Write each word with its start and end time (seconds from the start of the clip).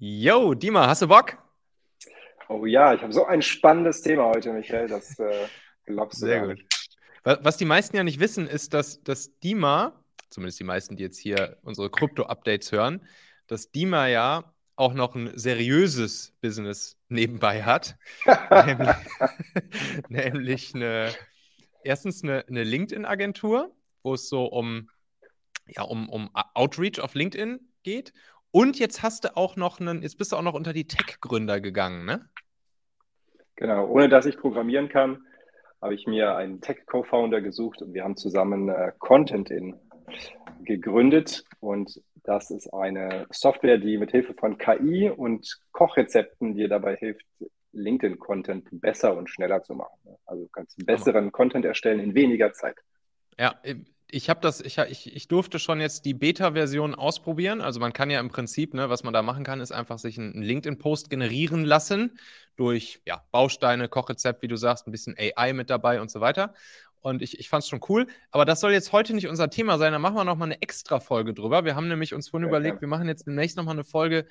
Yo, 0.00 0.54
Dima, 0.54 0.86
hast 0.86 1.02
du 1.02 1.08
Bock? 1.08 1.36
Oh 2.48 2.66
ja, 2.66 2.94
ich 2.94 3.02
habe 3.02 3.12
so 3.12 3.24
ein 3.24 3.42
spannendes 3.42 4.00
Thema 4.00 4.26
heute, 4.26 4.52
Michael. 4.52 4.86
Das 4.86 5.18
äh, 5.18 5.48
glaubst 5.86 6.22
du 6.22 6.26
Sehr 6.26 6.46
gut. 6.46 6.64
Was 7.24 7.56
die 7.56 7.64
meisten 7.64 7.96
ja 7.96 8.04
nicht 8.04 8.20
wissen, 8.20 8.46
ist, 8.46 8.74
dass, 8.74 9.02
dass 9.02 9.36
Dima, 9.40 10.00
zumindest 10.30 10.60
die 10.60 10.64
meisten, 10.64 10.94
die 10.94 11.02
jetzt 11.02 11.18
hier 11.18 11.58
unsere 11.62 11.90
Krypto-Updates 11.90 12.70
hören, 12.70 13.04
dass 13.48 13.72
Dima 13.72 14.06
ja 14.06 14.54
auch 14.76 14.94
noch 14.94 15.16
ein 15.16 15.36
seriöses 15.36 16.32
Business 16.40 16.96
nebenbei 17.08 17.64
hat. 17.64 17.96
nämlich, 18.50 18.96
nämlich 20.08 20.74
eine, 20.76 21.12
erstens 21.82 22.22
eine, 22.22 22.46
eine 22.46 22.62
LinkedIn-Agentur, 22.62 23.74
wo 24.04 24.14
es 24.14 24.28
so 24.28 24.44
um, 24.44 24.90
ja, 25.66 25.82
um, 25.82 26.08
um 26.08 26.30
Outreach 26.54 27.00
auf 27.00 27.14
LinkedIn 27.14 27.58
geht. 27.82 28.12
Und 28.50 28.78
jetzt 28.78 29.02
hast 29.02 29.24
du 29.24 29.36
auch 29.36 29.56
noch 29.56 29.80
einen, 29.80 30.02
jetzt 30.02 30.18
bist 30.18 30.32
du 30.32 30.36
auch 30.36 30.42
noch 30.42 30.54
unter 30.54 30.72
die 30.72 30.86
Tech-Gründer 30.86 31.60
gegangen, 31.60 32.04
ne? 32.04 32.28
Genau, 33.56 33.86
ohne 33.88 34.08
dass 34.08 34.24
ich 34.26 34.38
programmieren 34.38 34.88
kann, 34.88 35.26
habe 35.82 35.94
ich 35.94 36.06
mir 36.06 36.36
einen 36.36 36.60
Tech-Co-Founder 36.60 37.40
gesucht 37.40 37.82
und 37.82 37.92
wir 37.92 38.04
haben 38.04 38.16
zusammen 38.16 38.68
äh, 38.68 38.92
Content 38.98 39.50
in 39.50 39.76
gegründet. 40.64 41.44
Und 41.60 42.00
das 42.24 42.50
ist 42.50 42.72
eine 42.72 43.26
Software, 43.30 43.78
die 43.78 43.98
mit 43.98 44.10
Hilfe 44.10 44.34
von 44.34 44.58
KI 44.58 45.10
und 45.10 45.60
Kochrezepten 45.72 46.54
dir 46.54 46.68
dabei 46.68 46.96
hilft, 46.96 47.26
LinkedIn-Content 47.72 48.68
besser 48.72 49.16
und 49.16 49.28
schneller 49.28 49.62
zu 49.62 49.74
machen. 49.74 49.98
Also 50.24 50.44
du 50.44 50.48
kannst 50.50 50.84
besseren 50.86 51.32
Content 51.32 51.64
erstellen 51.64 52.00
in 52.00 52.14
weniger 52.14 52.52
Zeit. 52.52 52.76
Ja, 53.38 53.54
ich 54.10 54.30
habe 54.30 54.40
das, 54.40 54.60
ich, 54.60 54.78
ich, 54.78 55.14
ich 55.14 55.28
durfte 55.28 55.58
schon 55.58 55.80
jetzt 55.80 56.04
die 56.06 56.14
Beta-Version 56.14 56.94
ausprobieren. 56.94 57.60
Also 57.60 57.78
man 57.78 57.92
kann 57.92 58.10
ja 58.10 58.20
im 58.20 58.28
Prinzip, 58.28 58.72
ne, 58.72 58.88
was 58.88 59.04
man 59.04 59.12
da 59.12 59.22
machen 59.22 59.44
kann, 59.44 59.60
ist 59.60 59.72
einfach 59.72 59.98
sich 59.98 60.18
einen 60.18 60.42
LinkedIn-Post 60.42 61.10
generieren 61.10 61.64
lassen 61.64 62.18
durch 62.56 63.00
ja, 63.04 63.22
Bausteine, 63.32 63.88
Kochrezept, 63.88 64.42
wie 64.42 64.48
du 64.48 64.56
sagst, 64.56 64.86
ein 64.86 64.92
bisschen 64.92 65.14
AI 65.18 65.52
mit 65.52 65.68
dabei 65.68 66.00
und 66.00 66.10
so 66.10 66.20
weiter. 66.20 66.54
Und 67.00 67.22
ich, 67.22 67.38
ich 67.38 67.48
fand 67.48 67.64
es 67.64 67.68
schon 67.68 67.80
cool. 67.88 68.06
Aber 68.30 68.44
das 68.44 68.60
soll 68.60 68.72
jetzt 68.72 68.92
heute 68.92 69.14
nicht 69.14 69.28
unser 69.28 69.50
Thema 69.50 69.78
sein. 69.78 69.92
Da 69.92 69.98
machen 69.98 70.16
wir 70.16 70.24
nochmal 70.24 70.48
eine 70.48 70.62
extra 70.62 71.00
Folge 71.00 71.34
drüber. 71.34 71.64
Wir 71.64 71.76
haben 71.76 71.88
nämlich 71.88 72.14
uns 72.14 72.28
vorhin 72.28 72.46
ja, 72.46 72.50
überlegt, 72.50 72.76
ja. 72.76 72.80
wir 72.80 72.88
machen 72.88 73.08
jetzt 73.08 73.26
demnächst 73.26 73.56
nochmal 73.58 73.74
eine 73.74 73.84
Folge, 73.84 74.26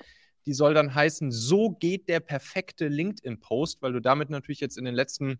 die 0.46 0.54
soll 0.54 0.74
dann 0.74 0.94
heißen, 0.94 1.30
so 1.30 1.70
geht 1.70 2.08
der 2.08 2.20
perfekte 2.20 2.88
LinkedIn-Post, 2.88 3.80
weil 3.80 3.92
du 3.92 4.00
damit 4.00 4.28
natürlich 4.30 4.60
jetzt 4.60 4.76
in 4.76 4.84
den 4.84 4.94
letzten 4.94 5.38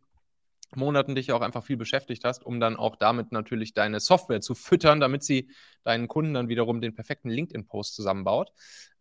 Monaten 0.75 1.15
dich 1.15 1.33
auch 1.33 1.41
einfach 1.41 1.65
viel 1.65 1.77
beschäftigt 1.77 2.25
hast, 2.25 2.45
um 2.45 2.61
dann 2.61 2.77
auch 2.77 2.97
damit 2.97 3.33
natürlich 3.33 3.75
deine 3.75 4.01
Software 4.01 4.41
zu 4.41 4.55
füttern, 4.55 5.01
damit 5.01 5.23
sie 5.25 5.51
deinen 5.85 6.09
Kunden 6.09 6.35
dann 6.35 6.49
wiederum 6.49 6.81
den 6.81 6.95
perfekten 6.95 7.31
LinkedIn-Post 7.31 7.95
zusammenbaut. 7.95 8.53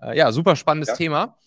Äh, 0.02 0.18
ja, 0.18 0.32
super 0.32 0.56
spannendes 0.56 0.90
ja. 0.90 0.96
Thema. 0.96 1.38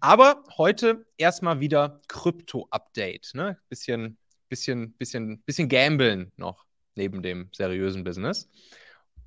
Aber 0.00 0.42
heute 0.56 1.06
erstmal 1.16 1.60
wieder 1.60 2.00
Krypto-Update. 2.08 3.32
Ne? 3.34 3.58
Bisschen, 3.68 4.18
bisschen, 4.48 4.94
bisschen, 4.94 5.42
bisschen 5.42 5.68
gambeln 5.68 6.32
noch 6.36 6.64
neben 6.94 7.22
dem 7.22 7.50
seriösen 7.52 8.04
Business. 8.04 8.48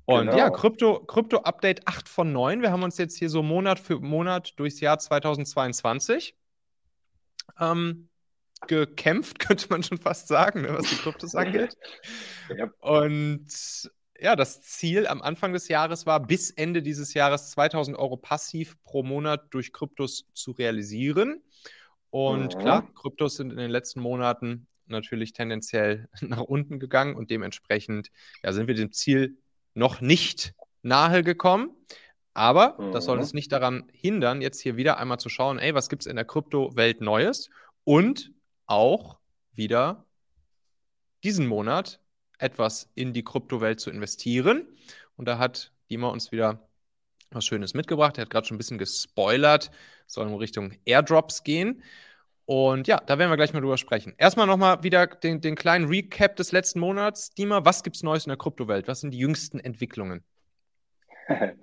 Und 0.04 0.26
genau. 0.26 0.36
ja, 0.36 0.50
Krypto, 0.50 1.04
Krypto-Update 1.04 1.86
8 1.86 2.08
von 2.08 2.32
9. 2.32 2.62
Wir 2.62 2.72
haben 2.72 2.82
uns 2.82 2.98
jetzt 2.98 3.16
hier 3.16 3.30
so 3.30 3.42
Monat 3.42 3.78
für 3.78 4.00
Monat 4.00 4.58
durchs 4.58 4.80
Jahr 4.80 4.98
2022. 4.98 6.36
Ähm, 7.60 8.09
gekämpft, 8.66 9.38
könnte 9.38 9.66
man 9.70 9.82
schon 9.82 9.98
fast 9.98 10.28
sagen, 10.28 10.62
ne, 10.62 10.74
was 10.74 10.88
die 10.88 10.96
Kryptos 10.96 11.34
angeht. 11.34 11.76
Ja. 12.56 12.68
Und 12.80 13.46
ja, 14.18 14.34
das 14.34 14.60
Ziel 14.62 15.06
am 15.06 15.22
Anfang 15.22 15.52
des 15.52 15.68
Jahres 15.68 16.04
war, 16.04 16.26
bis 16.26 16.50
Ende 16.50 16.82
dieses 16.82 17.14
Jahres 17.14 17.50
2000 17.52 17.96
Euro 17.96 18.16
passiv 18.16 18.76
pro 18.82 19.04
Monat 19.04 19.46
durch 19.50 19.72
Kryptos 19.72 20.26
zu 20.34 20.50
realisieren. 20.50 21.42
Und 22.10 22.54
ja. 22.54 22.58
klar, 22.58 22.94
Kryptos 22.94 23.36
sind 23.36 23.52
in 23.52 23.58
den 23.58 23.70
letzten 23.70 24.00
Monaten 24.00 24.66
natürlich 24.86 25.32
tendenziell 25.32 26.08
nach 26.20 26.40
unten 26.42 26.80
gegangen 26.80 27.14
und 27.14 27.30
dementsprechend 27.30 28.10
ja, 28.42 28.52
sind 28.52 28.66
wir 28.66 28.74
dem 28.74 28.92
Ziel 28.92 29.38
noch 29.74 30.00
nicht 30.00 30.54
nahe 30.82 31.22
gekommen. 31.22 31.70
Aber 32.34 32.76
mhm. 32.78 32.92
das 32.92 33.06
soll 33.06 33.18
uns 33.18 33.32
nicht 33.32 33.52
daran 33.52 33.88
hindern, 33.92 34.40
jetzt 34.40 34.60
hier 34.60 34.76
wieder 34.76 34.98
einmal 34.98 35.18
zu 35.18 35.28
schauen, 35.28 35.58
ey, 35.58 35.74
was 35.74 35.88
gibt 35.88 36.02
es 36.02 36.06
in 36.06 36.16
der 36.16 36.24
Kryptowelt 36.24 37.00
Neues? 37.00 37.50
Und 37.84 38.32
auch 38.70 39.18
wieder 39.52 40.06
diesen 41.24 41.46
Monat 41.46 42.00
etwas 42.38 42.90
in 42.94 43.12
die 43.12 43.24
Kryptowelt 43.24 43.80
zu 43.80 43.90
investieren. 43.90 44.66
Und 45.16 45.26
da 45.26 45.38
hat 45.38 45.72
Dima 45.90 46.08
uns 46.08 46.32
wieder 46.32 46.66
was 47.30 47.44
Schönes 47.44 47.74
mitgebracht. 47.74 48.16
Er 48.16 48.22
hat 48.22 48.30
gerade 48.30 48.46
schon 48.46 48.54
ein 48.54 48.58
bisschen 48.58 48.78
gespoilert. 48.78 49.70
Soll 50.06 50.28
in 50.28 50.34
Richtung 50.34 50.72
Airdrops 50.84 51.44
gehen. 51.44 51.82
Und 52.46 52.88
ja, 52.88 52.96
da 52.98 53.18
werden 53.18 53.30
wir 53.30 53.36
gleich 53.36 53.52
mal 53.52 53.60
drüber 53.60 53.76
sprechen. 53.76 54.14
Erstmal 54.18 54.46
nochmal 54.46 54.82
wieder 54.82 55.06
den, 55.06 55.40
den 55.40 55.54
kleinen 55.54 55.86
Recap 55.86 56.34
des 56.36 56.50
letzten 56.50 56.80
Monats. 56.80 57.32
Dima, 57.34 57.64
was 57.64 57.82
gibt 57.82 57.96
es 57.96 58.02
Neues 58.02 58.24
in 58.24 58.30
der 58.30 58.38
Kryptowelt? 58.38 58.88
Was 58.88 59.00
sind 59.00 59.12
die 59.12 59.18
jüngsten 59.18 59.60
Entwicklungen? 59.60 60.24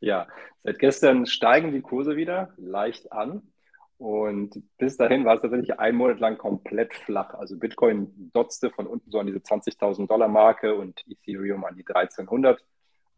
ja, 0.00 0.28
seit 0.62 0.78
gestern 0.78 1.26
steigen 1.26 1.72
die 1.72 1.80
Kurse 1.80 2.16
wieder 2.16 2.52
leicht 2.58 3.12
an. 3.12 3.53
Und 3.98 4.62
bis 4.76 4.96
dahin 4.96 5.24
war 5.24 5.36
es 5.36 5.42
tatsächlich 5.42 5.78
ein 5.78 5.94
Monat 5.94 6.18
lang 6.18 6.36
komplett 6.36 6.94
flach. 6.94 7.34
Also 7.34 7.58
Bitcoin 7.58 8.30
dotzte 8.32 8.70
von 8.70 8.86
unten 8.86 9.10
so 9.10 9.18
an 9.18 9.26
diese 9.26 9.38
20.000 9.38 10.08
Dollar 10.08 10.28
Marke 10.28 10.74
und 10.74 11.04
Ethereum 11.08 11.64
an 11.64 11.76
die 11.76 11.86
1300 11.86 12.62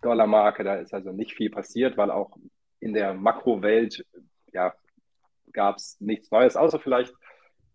Dollar 0.03 0.26
Marke. 0.26 0.65
Da 0.65 0.76
ist 0.76 0.92
also 0.92 1.12
nicht 1.12 1.34
viel 1.34 1.50
passiert, 1.50 1.97
weil 1.97 2.10
auch 2.10 2.36
in 2.81 2.92
der 2.92 3.15
Makrowelt 3.15 4.04
ja, 4.53 4.75
gab 5.53 5.76
es 5.76 5.97
nichts 6.00 6.31
Neues, 6.31 6.56
außer 6.56 6.78
vielleicht 6.78 7.15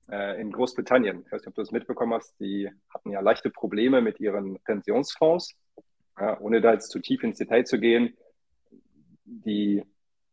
äh, 0.09 0.40
in 0.40 0.51
Großbritannien. 0.51 1.23
Ich 1.25 1.31
weiß 1.31 1.41
nicht, 1.41 1.47
ob 1.47 1.56
du 1.56 1.61
das 1.61 1.72
mitbekommen 1.72 2.13
hast. 2.13 2.40
Die 2.40 2.69
hatten 2.90 3.09
ja 3.09 3.19
leichte 3.19 3.50
Probleme 3.50 4.01
mit 4.01 4.19
ihren 4.19 4.59
Pensionsfonds. 4.63 5.56
Ja, 6.19 6.40
ohne 6.40 6.61
da 6.61 6.73
jetzt 6.73 6.91
zu 6.91 7.00
tief 7.00 7.23
ins 7.23 7.40
Detail 7.40 7.63
zu 7.63 7.79
gehen, 7.79 8.16
die, 9.23 9.84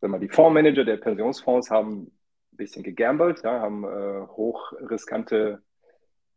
sag 0.00 0.10
mal, 0.10 0.20
die 0.20 0.28
Fondsmanager 0.28 0.84
der 0.84 0.98
Pensionsfonds 0.98 1.70
haben 1.70 2.12
bisschen 2.58 2.82
gegambelt, 2.82 3.42
ja, 3.42 3.60
haben 3.60 3.84
äh, 3.84 4.26
hochriskante 4.26 5.62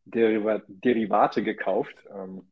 Deriva 0.05 0.61
Derivate 0.67 1.43
gekauft 1.43 1.95
ähm, 2.09 2.47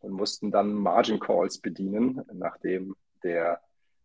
und 0.00 0.12
mussten 0.12 0.50
dann 0.50 0.72
Margin 0.74 1.20
Calls 1.20 1.58
bedienen, 1.58 2.22
nachdem 2.32 2.96
der, 3.22 3.60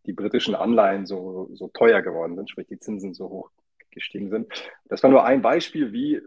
die 0.06 0.12
britischen 0.12 0.54
Anleihen 0.54 1.06
so, 1.06 1.50
so 1.54 1.68
teuer 1.68 2.02
geworden 2.02 2.36
sind, 2.36 2.50
sprich 2.50 2.68
die 2.68 2.78
Zinsen 2.78 3.14
so 3.14 3.28
hoch 3.28 3.50
gestiegen 3.90 4.30
sind. 4.30 4.48
Das 4.86 5.02
war 5.02 5.10
nur 5.10 5.24
ein 5.24 5.42
Beispiel, 5.42 5.92
wie 5.92 6.22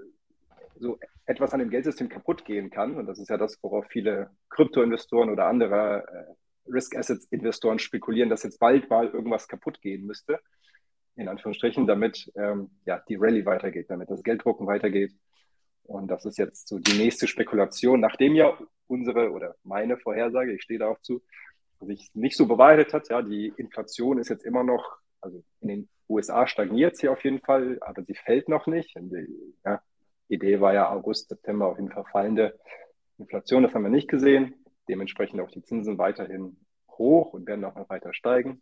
so 0.78 1.00
etwas 1.26 1.54
an 1.54 1.60
dem 1.60 1.70
Geldsystem 1.70 2.10
kaputt 2.10 2.46
gehen 2.46 2.70
kann. 2.70 2.96
Und 2.96 3.08
das 3.08 3.18
ist 3.18 3.30
ja 3.30 3.38
das, 3.38 3.58
worauf 3.64 3.86
viele 3.88 4.30
Kryptoinvestoren 4.50 5.32
oder 5.32 5.48
andere 5.48 6.06
äh, 6.08 6.72
Risk 6.72 6.96
Assets 6.96 7.26
Investoren 7.32 7.80
spekulieren, 7.80 8.30
dass 8.30 8.44
jetzt 8.44 8.60
bald 8.60 8.90
mal 8.90 9.08
irgendwas 9.08 9.48
kaputt 9.48 9.82
gehen 9.82 10.06
müsste 10.06 10.40
in 11.16 11.28
Anführungsstrichen, 11.28 11.88
damit 11.88 12.32
ähm, 12.36 12.72
ja, 12.86 13.02
die 13.08 13.16
Rallye 13.16 13.46
weitergeht, 13.46 13.90
damit 13.90 14.10
das 14.10 14.24
Gelddrucken 14.24 14.68
weitergeht. 14.68 15.14
Und 15.84 16.10
das 16.10 16.26
ist 16.26 16.38
jetzt 16.38 16.68
so 16.68 16.80
die 16.80 16.98
nächste 16.98 17.28
Spekulation, 17.28 18.00
nachdem 18.00 18.36
ja 18.36 18.58
unsere 18.88 19.32
oder 19.32 19.56
meine 19.64 19.98
Vorhersage, 19.98 20.54
ich 20.54 20.64
stehe 20.64 20.80
darauf 20.80 21.02
zu, 21.02 21.22
sich 21.82 22.10
nicht 22.14 22.36
so 22.36 22.48
bewahrheitet 22.48 22.94
hat. 22.94 23.10
Ja, 23.10 23.22
die 23.22 23.54
Inflation 23.58 24.18
ist 24.18 24.30
jetzt 24.30 24.46
immer 24.46 24.64
noch, 24.64 24.98
also 25.22 25.44
in 25.62 25.68
den 25.68 25.90
USA 26.10 26.48
stagniert 26.48 26.98
sie 26.98 27.10
auf 27.10 27.24
jeden 27.24 27.40
Fall, 27.40 27.78
aber 27.82 28.04
sie 28.04 28.16
fällt 28.16 28.50
noch 28.50 28.68
nicht. 28.68 28.96
Die 28.96 29.54
ja, 29.64 29.82
Idee 30.28 30.60
war 30.60 30.74
ja 30.74 30.90
August, 30.90 31.30
September 31.30 31.68
auf 31.68 31.78
jeden 31.78 31.92
Fall 31.92 32.06
fallende 32.12 32.60
Inflation, 33.18 33.64
das 33.64 33.74
haben 33.74 33.84
wir 33.84 33.90
nicht 33.90 34.10
gesehen. 34.10 34.56
Dementsprechend 34.88 35.40
auch 35.40 35.50
die 35.50 35.64
Zinsen 35.64 35.98
weiterhin 35.98 36.58
hoch 36.90 37.34
und 37.34 37.48
werden 37.48 37.66
auch 37.66 37.76
noch 37.76 37.90
weiter 37.90 38.14
steigen. 38.14 38.62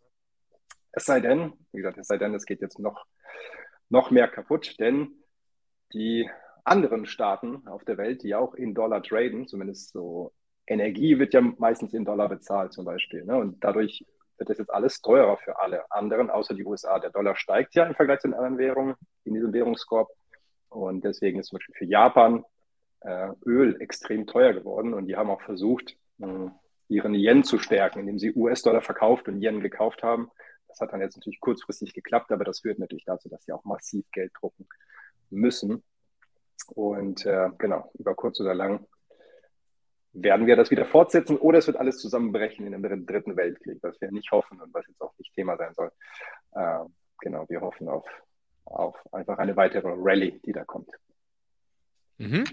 Es 0.96 1.04
sei 1.04 1.20
denn, 1.20 1.52
wie 1.72 1.78
gesagt, 1.78 1.98
es 1.98 2.06
sei 2.06 2.18
denn, 2.18 2.34
es 2.34 2.46
geht 2.46 2.60
jetzt 2.60 2.78
noch, 2.78 3.04
noch 3.88 4.10
mehr 4.10 4.28
kaputt, 4.28 4.78
denn 4.78 5.12
die 5.92 6.28
anderen 6.64 7.06
Staaten 7.06 7.66
auf 7.68 7.84
der 7.84 7.98
Welt, 7.98 8.22
die 8.22 8.34
auch 8.34 8.54
in 8.54 8.74
Dollar 8.74 9.02
traden, 9.02 9.46
zumindest 9.46 9.92
so 9.92 10.32
Energie 10.66 11.18
wird 11.18 11.34
ja 11.34 11.40
meistens 11.40 11.92
in 11.92 12.04
Dollar 12.04 12.28
bezahlt 12.28 12.72
zum 12.72 12.84
Beispiel. 12.84 13.24
Ne? 13.24 13.36
Und 13.36 13.62
dadurch 13.62 14.04
wird 14.38 14.50
das 14.50 14.58
jetzt 14.58 14.72
alles 14.72 15.00
teurer 15.00 15.36
für 15.36 15.60
alle 15.60 15.90
anderen, 15.90 16.30
außer 16.30 16.54
die 16.54 16.64
USA. 16.64 16.98
Der 16.98 17.10
Dollar 17.10 17.36
steigt 17.36 17.74
ja 17.74 17.84
im 17.84 17.94
Vergleich 17.94 18.20
zu 18.20 18.28
den 18.28 18.34
anderen 18.34 18.58
Währungen 18.58 18.94
in 19.24 19.34
diesem 19.34 19.52
Währungskorb. 19.52 20.08
Und 20.70 21.04
deswegen 21.04 21.38
ist 21.38 21.48
zum 21.48 21.58
Beispiel 21.58 21.74
für 21.76 21.84
Japan 21.84 22.44
äh, 23.00 23.28
Öl 23.44 23.80
extrem 23.80 24.26
teuer 24.26 24.54
geworden. 24.54 24.94
Und 24.94 25.06
die 25.06 25.16
haben 25.16 25.30
auch 25.30 25.42
versucht, 25.42 25.96
mh, 26.18 26.58
ihren 26.88 27.14
Yen 27.14 27.44
zu 27.44 27.58
stärken, 27.58 28.00
indem 28.00 28.18
sie 28.18 28.34
US-Dollar 28.34 28.82
verkauft 28.82 29.28
und 29.28 29.40
Yen 29.40 29.60
gekauft 29.60 30.02
haben. 30.02 30.30
Das 30.74 30.80
hat 30.80 30.92
dann 30.92 31.00
jetzt 31.00 31.16
natürlich 31.16 31.38
kurzfristig 31.38 31.94
geklappt, 31.94 32.32
aber 32.32 32.42
das 32.42 32.60
führt 32.60 32.80
natürlich 32.80 33.04
dazu, 33.04 33.28
dass 33.28 33.44
sie 33.44 33.52
auch 33.52 33.62
massiv 33.62 34.04
Geld 34.10 34.32
drucken 34.40 34.66
müssen. 35.30 35.84
Und 36.74 37.24
äh, 37.26 37.50
genau, 37.58 37.92
über 37.94 38.16
kurz 38.16 38.40
oder 38.40 38.54
lang 38.54 38.84
werden 40.12 40.46
wir 40.46 40.56
das 40.56 40.72
wieder 40.72 40.84
fortsetzen 40.84 41.36
oder 41.38 41.58
es 41.58 41.68
wird 41.68 41.76
alles 41.76 41.98
zusammenbrechen 41.98 42.66
in 42.66 42.74
einem 42.74 43.06
dritten 43.06 43.36
Weltkrieg, 43.36 43.78
was 43.82 44.00
wir 44.00 44.10
nicht 44.10 44.32
hoffen 44.32 44.60
und 44.60 44.74
was 44.74 44.84
jetzt 44.88 45.00
auch 45.00 45.16
nicht 45.16 45.32
Thema 45.34 45.56
sein 45.56 45.74
soll. 45.74 45.92
Äh, 46.56 46.80
genau, 47.20 47.48
wir 47.48 47.60
hoffen 47.60 47.88
auf, 47.88 48.06
auf 48.64 48.96
einfach 49.12 49.38
eine 49.38 49.56
weitere 49.56 49.92
Rallye, 49.96 50.40
die 50.44 50.52
da 50.52 50.64
kommt. 50.64 50.90
Mhm. 52.18 52.44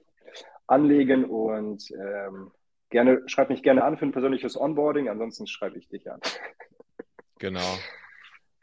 anlegen 0.67 1.25
und 1.25 1.89
ähm, 1.91 2.51
gerne, 2.89 3.23
schreib 3.27 3.49
mich 3.49 3.63
gerne 3.63 3.83
an 3.83 3.97
für 3.97 4.05
ein 4.05 4.11
persönliches 4.11 4.59
Onboarding, 4.59 5.09
ansonsten 5.09 5.47
schreibe 5.47 5.77
ich 5.77 5.89
dich 5.89 6.11
an. 6.11 6.19
Genau. 7.39 7.77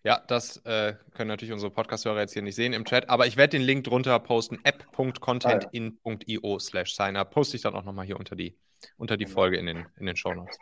Ja, 0.05 0.23
das 0.29 0.59
äh, 0.67 0.95
können 1.15 1.29
natürlich 1.29 1.53
unsere 1.53 1.73
Podcast-Hörer 1.73 2.21
jetzt 2.21 2.35
hier 2.35 2.43
nicht 2.43 2.57
sehen 2.57 2.75
im 2.75 2.85
Chat, 2.85 3.09
aber 3.09 3.27
ich 3.27 3.39
werde 3.39 3.57
den 3.57 3.63
Link 3.63 3.85
drunter 3.85 4.19
posten, 4.19 4.59
app.contentin.io 4.63 6.59
slash 6.59 6.95
signup. 6.95 7.31
Poste 7.31 7.57
ich 7.57 7.63
dann 7.63 7.75
auch 7.75 7.85
nochmal 7.85 8.05
hier 8.05 8.19
unter 8.19 8.37
die, 8.37 8.59
unter 8.99 9.17
die 9.17 9.25
genau. 9.25 9.35
Folge 9.35 9.57
in 9.57 9.65
den, 9.65 9.87
in 9.97 10.05
den 10.05 10.17
Show 10.17 10.35
Notes. 10.35 10.59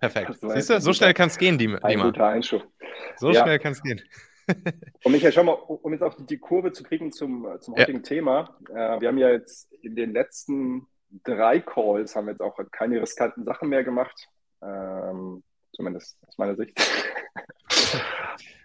Perfekt. 0.00 0.38
Siehst 0.40 0.70
du, 0.70 0.80
so 0.80 0.94
schnell 0.94 1.12
kann 1.12 1.28
es 1.28 1.36
gehen, 1.36 1.58
Dima. 1.58 1.78
Ein 1.78 2.00
guter 2.00 2.28
Einschub. 2.28 2.66
So 3.16 3.30
ja. 3.30 3.42
schnell 3.42 3.58
kann 3.58 3.72
es 3.72 3.82
gehen. 3.82 4.00
Und 5.04 5.12
Michael, 5.12 5.32
schau 5.32 5.42
mal, 5.42 5.52
um 5.52 5.92
jetzt 5.92 6.02
auch 6.02 6.14
die 6.18 6.38
Kurve 6.38 6.72
zu 6.72 6.82
kriegen 6.82 7.12
zum, 7.12 7.46
zum 7.60 7.74
heutigen 7.74 7.98
ja. 7.98 8.04
Thema. 8.04 8.56
Äh, 8.70 9.00
wir 9.00 9.08
haben 9.08 9.18
ja 9.18 9.28
jetzt 9.28 9.70
in 9.82 9.96
den 9.96 10.12
letzten 10.12 10.86
drei 11.24 11.60
Calls 11.60 12.16
haben 12.16 12.26
wir 12.26 12.32
jetzt 12.32 12.40
auch 12.40 12.58
keine 12.70 13.00
riskanten 13.00 13.44
Sachen 13.44 13.68
mehr 13.68 13.84
gemacht. 13.84 14.28
Ähm, 14.62 15.42
zumindest 15.78 16.18
aus 16.26 16.36
meiner 16.38 16.56
Sicht. 16.56 16.76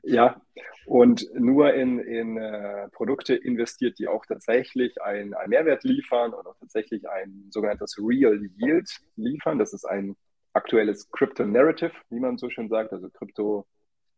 ja, 0.04 0.42
und 0.88 1.30
nur 1.36 1.74
in, 1.74 2.00
in 2.00 2.38
äh, 2.38 2.90
Produkte 2.90 3.36
investiert, 3.36 4.00
die 4.00 4.08
auch 4.08 4.26
tatsächlich 4.26 5.00
einen 5.02 5.36
Mehrwert 5.48 5.84
liefern 5.84 6.34
und 6.34 6.48
auch 6.48 6.58
tatsächlich 6.60 7.08
ein 7.08 7.46
sogenanntes 7.52 7.98
Real 8.00 8.38
Yield 8.58 8.90
liefern. 9.16 9.60
Das 9.60 9.74
ist 9.74 9.86
ein 9.86 10.16
aktuelles 10.54 11.10
Crypto 11.12 11.46
Narrative, 11.46 11.94
wie 12.10 12.20
man 12.20 12.38
so 12.38 12.50
schön 12.50 12.68
sagt. 12.68 12.92
Also 12.92 13.10
Krypto, 13.10 13.68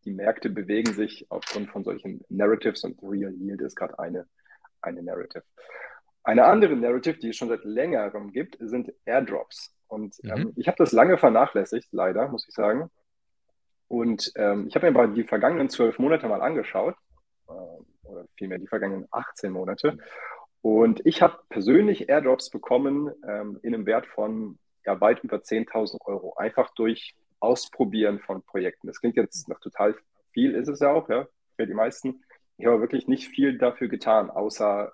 die 0.06 0.12
Märkte 0.12 0.48
bewegen 0.48 0.94
sich 0.94 1.26
aufgrund 1.28 1.70
von 1.70 1.84
solchen 1.84 2.24
Narratives 2.30 2.82
und 2.82 2.98
Real 3.02 3.34
Yield 3.34 3.60
ist 3.60 3.76
gerade 3.76 3.98
eine, 3.98 4.26
eine 4.80 5.02
Narrative. 5.02 5.44
Eine 6.26 6.46
andere 6.46 6.74
Narrative, 6.74 7.18
die 7.18 7.28
es 7.28 7.36
schon 7.36 7.48
seit 7.48 7.62
längerem 7.62 8.32
gibt, 8.32 8.56
sind 8.58 8.92
Airdrops. 9.04 9.72
Und 9.86 10.16
mhm. 10.24 10.30
ähm, 10.30 10.52
ich 10.56 10.66
habe 10.66 10.76
das 10.76 10.90
lange 10.90 11.18
vernachlässigt, 11.18 11.86
leider, 11.92 12.26
muss 12.26 12.48
ich 12.48 12.52
sagen. 12.52 12.90
Und 13.86 14.32
ähm, 14.34 14.66
ich 14.66 14.74
habe 14.74 14.86
mir 14.86 14.92
mal 14.92 15.12
die 15.12 15.22
vergangenen 15.22 15.68
zwölf 15.68 16.00
Monate 16.00 16.26
mal 16.26 16.42
angeschaut, 16.42 16.96
äh, 17.48 17.52
oder 18.08 18.26
vielmehr 18.36 18.58
die 18.58 18.66
vergangenen 18.66 19.06
18 19.12 19.52
Monate. 19.52 19.98
Und 20.62 21.00
ich 21.06 21.22
habe 21.22 21.38
persönlich 21.48 22.08
Airdrops 22.08 22.50
bekommen 22.50 23.12
ähm, 23.24 23.60
in 23.62 23.72
einem 23.72 23.86
Wert 23.86 24.06
von 24.06 24.58
ja, 24.84 25.00
weit 25.00 25.22
über 25.22 25.36
10.000 25.36 26.00
Euro, 26.06 26.34
einfach 26.34 26.74
durch 26.74 27.14
Ausprobieren 27.38 28.18
von 28.18 28.42
Projekten. 28.42 28.88
Das 28.88 28.98
klingt 28.98 29.14
jetzt 29.14 29.48
noch 29.48 29.60
total 29.60 29.94
viel, 30.32 30.56
ist 30.56 30.66
es 30.66 30.80
ja 30.80 30.90
auch, 30.90 31.08
ja, 31.08 31.28
für 31.54 31.68
die 31.68 31.74
meisten. 31.74 32.24
Ich 32.56 32.66
habe 32.66 32.80
wirklich 32.80 33.06
nicht 33.06 33.28
viel 33.28 33.58
dafür 33.58 33.86
getan, 33.86 34.28
außer 34.28 34.92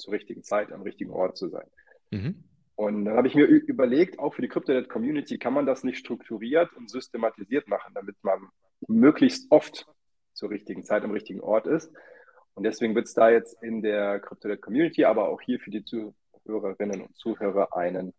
zur 0.00 0.12
richtigen 0.12 0.42
Zeit 0.42 0.72
am 0.72 0.82
richtigen 0.82 1.10
Ort 1.10 1.36
zu 1.36 1.48
sein. 1.48 1.66
Mhm. 2.10 2.44
Und 2.74 3.04
dann 3.04 3.16
habe 3.16 3.28
ich 3.28 3.34
mir 3.34 3.44
überlegt, 3.44 4.18
auch 4.18 4.34
für 4.34 4.42
die 4.42 4.48
CryptoNet-Community 4.48 5.38
kann 5.38 5.52
man 5.52 5.66
das 5.66 5.84
nicht 5.84 5.98
strukturiert 5.98 6.72
und 6.72 6.90
systematisiert 6.90 7.68
machen, 7.68 7.92
damit 7.94 8.16
man 8.22 8.48
möglichst 8.88 9.50
oft 9.50 9.86
zur 10.32 10.50
richtigen 10.50 10.82
Zeit 10.82 11.04
am 11.04 11.10
richtigen 11.10 11.40
Ort 11.40 11.66
ist. 11.66 11.92
Und 12.54 12.64
deswegen 12.64 12.94
wird 12.94 13.06
es 13.06 13.12
da 13.12 13.28
jetzt 13.30 13.62
in 13.62 13.82
der 13.82 14.20
CryptoNet-Community, 14.20 15.04
aber 15.04 15.28
auch 15.28 15.42
hier 15.42 15.60
für 15.60 15.70
die 15.70 15.84
Zuhörerinnen 15.84 17.02
und 17.02 17.16
Zuhörer 17.16 17.76
einen, 17.76 18.14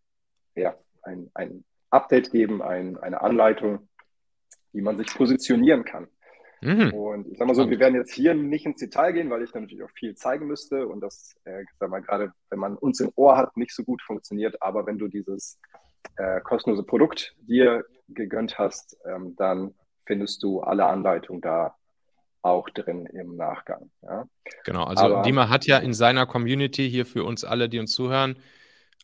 ja, 0.56 0.75
ein, 1.01 1.31
ein 1.34 1.63
Update 1.89 2.31
geben, 2.31 2.62
ein, 2.62 2.98
eine 2.98 3.22
Anleitung, 3.22 3.89
wie 4.74 4.81
man 4.81 4.98
sich 4.98 5.07
positionieren 5.07 5.84
kann. 5.84 6.07
Mhm. 6.62 6.94
Und 6.94 7.28
ich 7.28 7.38
sag 7.38 7.48
mal 7.48 7.56
so, 7.56 7.69
wir 7.69 7.80
werden 7.80 7.96
jetzt 7.96 8.13
hier 8.13 8.34
nicht 8.34 8.66
ins 8.66 8.80
Detail 8.80 9.13
gehen, 9.13 9.30
weil 9.30 9.44
ich 9.44 9.52
dann 9.52 9.63
natürlich 9.63 9.84
auch 9.84 9.92
viel 9.92 10.16
zeigen 10.16 10.48
müsste 10.48 10.88
und 10.88 11.02
das, 11.02 11.36
äh, 11.44 11.63
sag 11.80 11.90
mal, 11.90 12.02
gerade 12.02 12.31
wenn 12.50 12.60
man 12.60 12.78
uns 12.78 13.00
im 13.00 13.12
Ohr 13.16 13.36
hat, 13.38 13.58
nicht 13.58 13.74
so 13.74 13.84
gut 13.84 14.02
funktioniert. 14.02 14.62
Aber 14.62 14.86
wenn 14.86 15.00
du 15.00 15.08
dieses 15.08 15.60
äh, 16.18 16.40
kostenlose 16.42 16.84
Produkt 16.84 17.36
dir 17.42 17.84
gegönnt 18.10 18.60
hast, 18.60 18.98
ähm, 19.06 19.36
dann 19.38 19.74
findest 20.06 20.44
du 20.44 20.62
alle 20.62 20.86
Anleitungen 20.86 21.42
da 21.42 21.75
auch 22.44 22.69
drin 22.69 23.06
im 23.08 23.36
Nachgang. 23.36 23.92
Ja. 24.02 24.25
Genau, 24.66 24.84
also 24.84 25.06
Aber, 25.06 25.22
Dima 25.22 25.50
hat 25.50 25.66
ja 25.66 25.78
in 25.78 25.94
seiner 25.94 26.25
Community 26.25 26.90
hier 26.90 27.06
für 27.06 27.24
uns 27.24 27.44
alle, 27.44 27.69
die 27.69 27.80
uns 27.80 27.92
zuhören, 27.94 28.36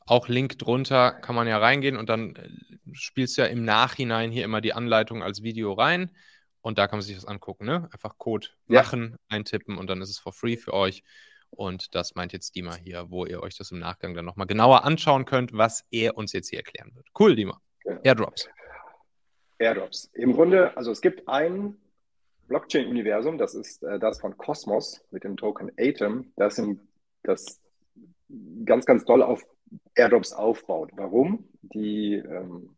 auch 0.06 0.28
Link 0.28 0.58
drunter, 0.58 1.12
kann 1.12 1.36
man 1.36 1.48
ja 1.48 1.58
reingehen 1.58 1.98
und 1.98 2.10
dann 2.10 2.36
äh, 2.36 2.50
spielst 2.94 3.38
du 3.38 3.42
ja 3.42 3.48
im 3.48 3.64
Nachhinein 3.64 4.32
hier 4.32 4.44
immer 4.44 4.62
die 4.62 4.74
Anleitung 4.74 5.22
als 5.24 5.44
Video 5.44 5.74
rein. 5.74 6.12
Und 6.68 6.78
da 6.78 6.88
kann 6.88 6.98
man 6.98 7.02
sich 7.02 7.16
das 7.16 7.24
angucken, 7.24 7.66
ne? 7.66 7.88
Einfach 7.94 8.18
Code 8.18 8.48
ja. 8.68 8.82
machen, 8.82 9.16
eintippen 9.30 9.78
und 9.78 9.90
dann 9.90 10.02
ist 10.02 10.10
es 10.10 10.20
for 10.20 10.34
free 10.34 10.58
für 10.58 10.74
euch. 10.74 11.02
Und 11.50 11.96
das 11.96 12.16
meint 12.16 12.34
jetzt 12.34 12.58
Dima 12.58 12.76
hier, 12.76 13.10
wo 13.10 13.26
ihr 13.26 13.42
euch 13.42 13.58
das 13.58 13.72
im 13.72 13.80
Nachgang 13.80 14.14
dann 14.14 14.26
nochmal 14.26 14.48
genauer 14.48 14.84
anschauen 14.84 15.24
könnt, 15.24 15.54
was 15.54 15.86
er 15.92 16.18
uns 16.18 16.34
jetzt 16.34 16.50
hier 16.50 16.60
erklären 16.60 16.94
wird. 16.94 17.08
Cool, 17.18 17.38
Dima. 17.38 17.62
Ja. 17.86 17.98
Airdrops. 18.04 18.50
Airdrops. 19.60 20.12
Im 20.12 20.34
Grunde, 20.34 20.76
also 20.76 20.92
es 20.92 21.00
gibt 21.00 21.30
ein 21.30 21.78
Blockchain-Universum, 22.50 23.38
das 23.38 23.56
ist 23.56 23.82
äh, 23.84 23.98
das 23.98 24.20
von 24.20 24.36
Cosmos 24.36 25.06
mit 25.10 25.24
dem 25.24 25.38
Token 25.38 25.72
Atom, 25.80 26.34
das, 26.36 26.58
in, 26.58 26.86
das 27.24 27.62
ganz, 28.66 28.86
ganz 28.86 29.06
doll 29.06 29.24
auf 29.24 29.42
Airdrops 29.96 30.34
aufbaut. 30.34 30.90
Warum? 30.98 31.48
Die 31.62 32.16
ähm, 32.16 32.76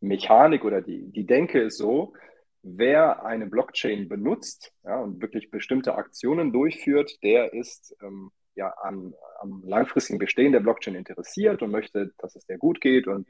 Mechanik 0.00 0.64
oder 0.64 0.80
die, 0.80 1.12
die 1.12 1.26
Denke 1.26 1.60
ist 1.60 1.76
so, 1.76 2.14
wer 2.62 3.24
eine 3.24 3.46
Blockchain 3.46 4.08
benutzt 4.08 4.72
ja, 4.84 4.98
und 4.98 5.22
wirklich 5.22 5.50
bestimmte 5.50 5.94
Aktionen 5.94 6.52
durchführt, 6.52 7.22
der 7.22 7.52
ist 7.52 7.96
ähm, 8.02 8.30
ja 8.54 8.74
am, 8.82 9.14
am, 9.40 9.62
langfristigen 9.64 10.18
Bestehen 10.18 10.52
der 10.52 10.60
Blockchain 10.60 10.94
interessiert 10.94 11.62
und 11.62 11.70
möchte, 11.70 12.12
dass 12.18 12.36
es 12.36 12.44
der 12.46 12.58
gut 12.58 12.80
geht 12.80 13.06
und 13.06 13.26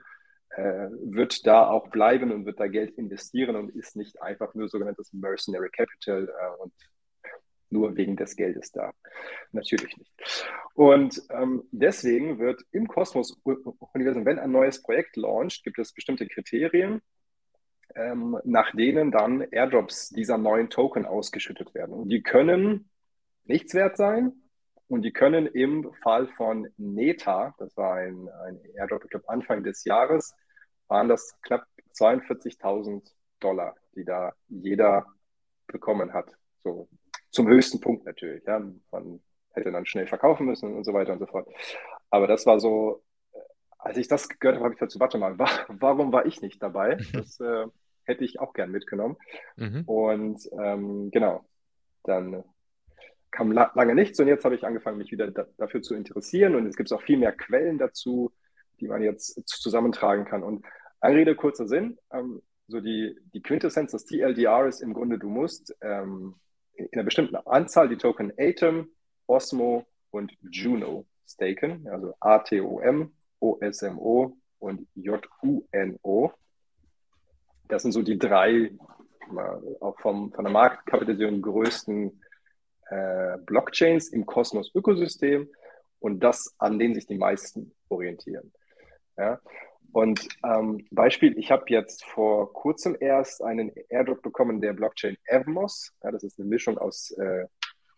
äh, 0.51 0.89
wird 1.05 1.47
da 1.47 1.69
auch 1.69 1.89
bleiben 1.91 2.33
und 2.33 2.45
wird 2.45 2.59
da 2.59 2.67
Geld 2.67 2.97
investieren 2.99 3.57
und 3.57 3.71
ist 3.71 3.97
nicht 3.97 4.21
einfach 4.21 4.55
nur 4.55 4.69
sogenanntes 4.69 5.13
Mercenary 5.13 5.71
Capital 5.71 6.29
äh, 6.29 6.63
und 6.63 6.73
nur 7.71 7.97
wegen 7.97 8.17
des 8.17 8.35
Geldes 8.35 8.73
da. 8.73 8.93
Natürlich 9.53 9.97
nicht. 9.97 10.13
Und 10.75 11.23
ähm, 11.31 11.63
deswegen 11.71 12.41
wird 12.41 12.63
im 12.73 12.89
Kosmos-Universum, 12.89 14.27
wenn 14.27 14.41
ein 14.41 14.51
neues 14.51 14.83
Projekt 14.83 15.17
launcht, 15.17 15.63
gibt 15.63 15.79
es 15.79 15.93
bestimmte 15.93 16.27
Kriterien, 16.27 17.01
ähm, 17.95 18.39
nach 18.45 18.73
denen 18.73 19.11
dann 19.11 19.41
Airdrops 19.41 20.11
dieser 20.11 20.39
neuen 20.39 20.71
Token 20.71 21.07
ausgeschüttet 21.07 21.75
werden. 21.75 21.95
Und 21.95 22.09
die 22.09 22.23
können 22.23 22.91
nichts 23.45 23.75
wert 23.75 23.97
sein 23.97 24.33
und 24.89 25.03
die 25.03 25.13
können 25.13 25.47
im 25.47 25.93
Fall 26.03 26.29
von 26.37 26.69
Neta, 26.77 27.55
das 27.59 27.77
war 27.77 27.95
ein, 27.95 28.29
ein 28.45 28.61
Airdrop, 28.77 29.05
ich 29.05 29.11
glaube 29.11 29.29
Anfang 29.29 29.63
des 29.63 29.85
Jahres, 29.85 30.35
waren 30.89 31.09
das 31.09 31.37
knapp 31.43 31.65
42.000 31.95 33.11
Dollar, 33.41 33.77
die 33.95 34.05
da 34.05 34.33
jeder 34.49 35.07
bekommen 35.67 36.13
hat. 36.13 36.33
So 36.63 36.89
zum 37.31 37.49
höchsten 37.49 37.81
Punkt 37.81 38.05
natürlich. 38.05 38.45
Ja. 38.45 38.61
Man 38.91 39.21
hätte 39.53 39.73
dann 39.73 39.87
schnell 39.87 40.07
verkaufen 40.07 40.47
müssen 40.47 40.75
und 40.75 40.85
so 40.85 40.93
weiter 40.93 41.13
und 41.13 41.21
so 41.21 41.27
fort. 41.27 41.49
Aber 42.11 42.27
das 42.27 42.45
war 42.47 42.61
so 42.61 43.03
als 43.83 43.97
ich 43.97 44.09
das 44.09 44.29
gehört 44.29 44.57
habe, 44.57 44.65
habe 44.65 44.75
ich 44.75 44.81
dazu, 44.81 45.01
warte 45.01 45.19
mal, 45.19 45.39
war, 45.39 45.49
warum 45.69 46.13
war 46.13 46.27
ich 46.27 46.43
nicht 46.43 46.63
dabei? 46.63 46.99
Das 47.13 47.41
äh, 47.41 47.67
hätte 48.05 48.25
ich 48.25 48.41
auch 48.41 48.53
gern 48.53 48.71
mitgenommen. 48.71 49.17
Mhm. 49.57 49.83
Und 49.87 50.49
ähm, 50.53 51.11
genau, 51.11 51.45
dann 52.05 52.45
kam 53.31 53.53
la 53.53 53.71
lange 53.75 53.95
nichts 53.95 54.19
und 54.19 54.27
jetzt 54.27 54.45
habe 54.45 54.55
ich 54.55 54.65
angefangen, 54.65 54.99
mich 54.99 55.13
wieder 55.13 55.31
da 55.31 55.47
dafür 55.57 55.83
zu 55.83 55.95
interessieren 55.95 56.57
und 56.57 56.67
es 56.67 56.77
gibt 56.77 56.93
auch 56.93 57.03
viel 57.03 57.19
mehr 57.19 57.33
Quellen 57.33 57.79
dazu, 57.79 58.33
die 58.81 58.89
man 58.89 59.03
jetzt 59.03 59.41
zusammentragen 59.47 60.25
kann. 60.25 60.43
Und 60.43 60.65
Anrede, 61.01 61.35
kurzer 61.35 61.69
Sinn, 61.69 61.99
ähm, 62.13 62.43
so 62.67 62.81
die, 62.81 63.17
die 63.35 63.43
Quintessenz 63.43 63.93
des 63.93 64.05
TLDR 64.07 64.67
ist 64.67 64.81
im 64.81 64.95
Grunde, 64.95 65.19
du 65.19 65.29
musst 65.29 65.77
ähm, 65.81 66.37
in 66.75 66.89
einer 66.93 67.05
bestimmten 67.05 67.37
Anzahl 67.37 67.89
die 67.89 67.97
Token 67.97 68.33
Atom, 68.39 68.89
Osmo 69.27 69.87
und 70.11 70.33
Juno 70.51 71.07
staken, 71.27 71.87
also 71.89 72.15
ATOM, 72.21 73.13
OSMO 73.41 74.37
und 74.59 74.87
JUNO. 74.95 76.33
Das 77.71 77.83
sind 77.83 77.93
so 77.93 78.03
die 78.03 78.19
drei 78.19 78.73
auch 79.81 79.99
vom, 80.01 80.33
von 80.33 80.45
der 80.45 80.53
Marktkapitalisierung 80.53 81.41
größten 81.41 82.21
äh, 82.89 83.39
Blockchains 83.47 84.09
im 84.09 84.27
Kosmos-Ökosystem. 84.27 85.49
und 86.01 86.21
das, 86.21 86.55
an 86.59 86.79
den 86.79 86.95
sich 86.95 87.07
die 87.07 87.19
meisten 87.19 87.73
orientieren. 87.89 88.53
Ja? 89.17 89.41
Und 89.93 90.27
ähm, 90.45 90.87
Beispiel, 90.91 91.39
ich 91.39 91.51
habe 91.51 91.65
jetzt 91.69 92.05
vor 92.05 92.53
kurzem 92.53 92.97
erst 92.99 93.43
einen 93.43 93.73
Airdrop 93.89 94.23
bekommen 94.23 94.61
der 94.61 94.73
Blockchain 94.73 95.17
Evmos. 95.27 95.93
Ja, 96.03 96.11
das 96.11 96.23
ist 96.23 96.39
eine 96.39 96.49
Mischung 96.49 96.79
aus 96.79 97.11
äh, 97.13 97.47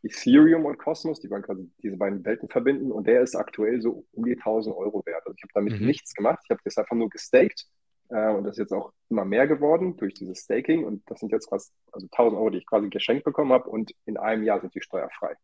Ethereum 0.02 0.64
und 0.64 0.78
Cosmos, 0.78 1.20
die 1.20 1.30
wollen 1.30 1.42
quasi 1.42 1.70
diese 1.82 1.96
beiden 1.96 2.24
Welten 2.24 2.48
verbinden 2.48 2.90
und 2.90 3.06
der 3.06 3.20
ist 3.20 3.36
aktuell 3.36 3.80
so 3.80 4.04
um 4.12 4.24
die 4.24 4.36
1000 4.36 4.74
Euro 4.76 5.02
wert. 5.06 5.22
Also 5.24 5.34
ich 5.36 5.42
habe 5.44 5.52
damit 5.54 5.80
mhm. 5.80 5.86
nichts 5.86 6.12
gemacht, 6.14 6.40
ich 6.44 6.50
habe 6.50 6.60
das 6.64 6.76
einfach 6.76 6.96
nur 6.96 7.08
gestaked 7.08 7.68
äh, 8.12 8.30
und 8.30 8.44
das 8.44 8.52
ist 8.52 8.58
jetzt 8.58 8.72
auch 8.72 8.92
immer 9.08 9.24
mehr 9.24 9.46
geworden 9.46 9.96
durch 9.96 10.14
dieses 10.14 10.40
Staking 10.40 10.84
und 10.84 11.02
das 11.10 11.20
sind 11.20 11.32
jetzt 11.32 11.48
quasi 11.48 11.70
also 11.92 12.06
1000 12.06 12.38
Euro, 12.38 12.50
die 12.50 12.58
ich 12.58 12.66
quasi 12.66 12.88
geschenkt 12.88 13.24
bekommen 13.24 13.52
habe 13.52 13.68
und 13.68 13.92
in 14.04 14.16
einem 14.16 14.42
Jahr 14.42 14.60
sind 14.60 14.74
die 14.74 14.82
steuerfrei. 14.82 15.34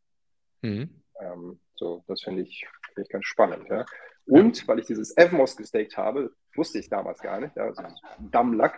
Mhm. 0.62 1.02
Ähm, 1.20 1.60
so, 1.74 2.04
das 2.06 2.22
finde 2.22 2.42
ich, 2.42 2.66
find 2.94 3.06
ich 3.06 3.12
ganz 3.12 3.24
spannend. 3.24 3.68
Ja. 3.68 3.86
Und 4.26 4.68
weil 4.68 4.80
ich 4.80 4.86
dieses 4.86 5.16
Evmos 5.16 5.56
gestaked 5.56 5.96
habe, 5.96 6.32
wusste 6.54 6.78
ich 6.78 6.90
damals 6.90 7.20
gar 7.20 7.40
nicht, 7.40 7.56
ja, 7.56 7.64
also 7.64 7.82
Dumb 8.18 8.54
Luck, 8.54 8.74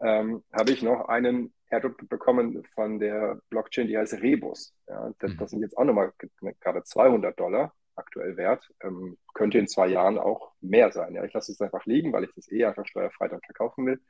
ähm, 0.00 0.42
habe 0.52 0.70
ich 0.70 0.82
noch 0.82 1.08
einen 1.08 1.52
Airdrop 1.68 2.08
bekommen 2.08 2.64
von 2.74 2.98
der 2.98 3.40
Blockchain, 3.50 3.88
die 3.88 3.98
heißt 3.98 4.14
Rebus. 4.14 4.74
Ja, 4.88 5.10
das, 5.18 5.32
mhm. 5.32 5.36
das 5.36 5.50
sind 5.50 5.60
jetzt 5.60 5.76
auch 5.76 5.84
nochmal 5.84 6.12
gerade 6.60 6.82
200 6.82 7.38
Dollar 7.38 7.74
aktuell 7.96 8.36
wert. 8.36 8.68
Ähm, 8.82 9.18
könnte 9.34 9.58
in 9.58 9.68
zwei 9.68 9.88
Jahren 9.88 10.18
auch 10.18 10.52
mehr 10.60 10.92
sein. 10.92 11.14
Ja, 11.14 11.24
ich 11.24 11.32
lasse 11.32 11.52
es 11.52 11.60
einfach 11.60 11.84
liegen, 11.86 12.12
weil 12.12 12.24
ich 12.24 12.34
das 12.34 12.50
eh 12.50 12.64
einfach 12.64 12.86
steuerfrei 12.86 13.28
dann 13.28 13.40
verkaufen 13.42 13.86
will. 13.86 14.00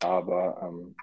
Aber 0.00 0.60
ähm, 0.62 0.96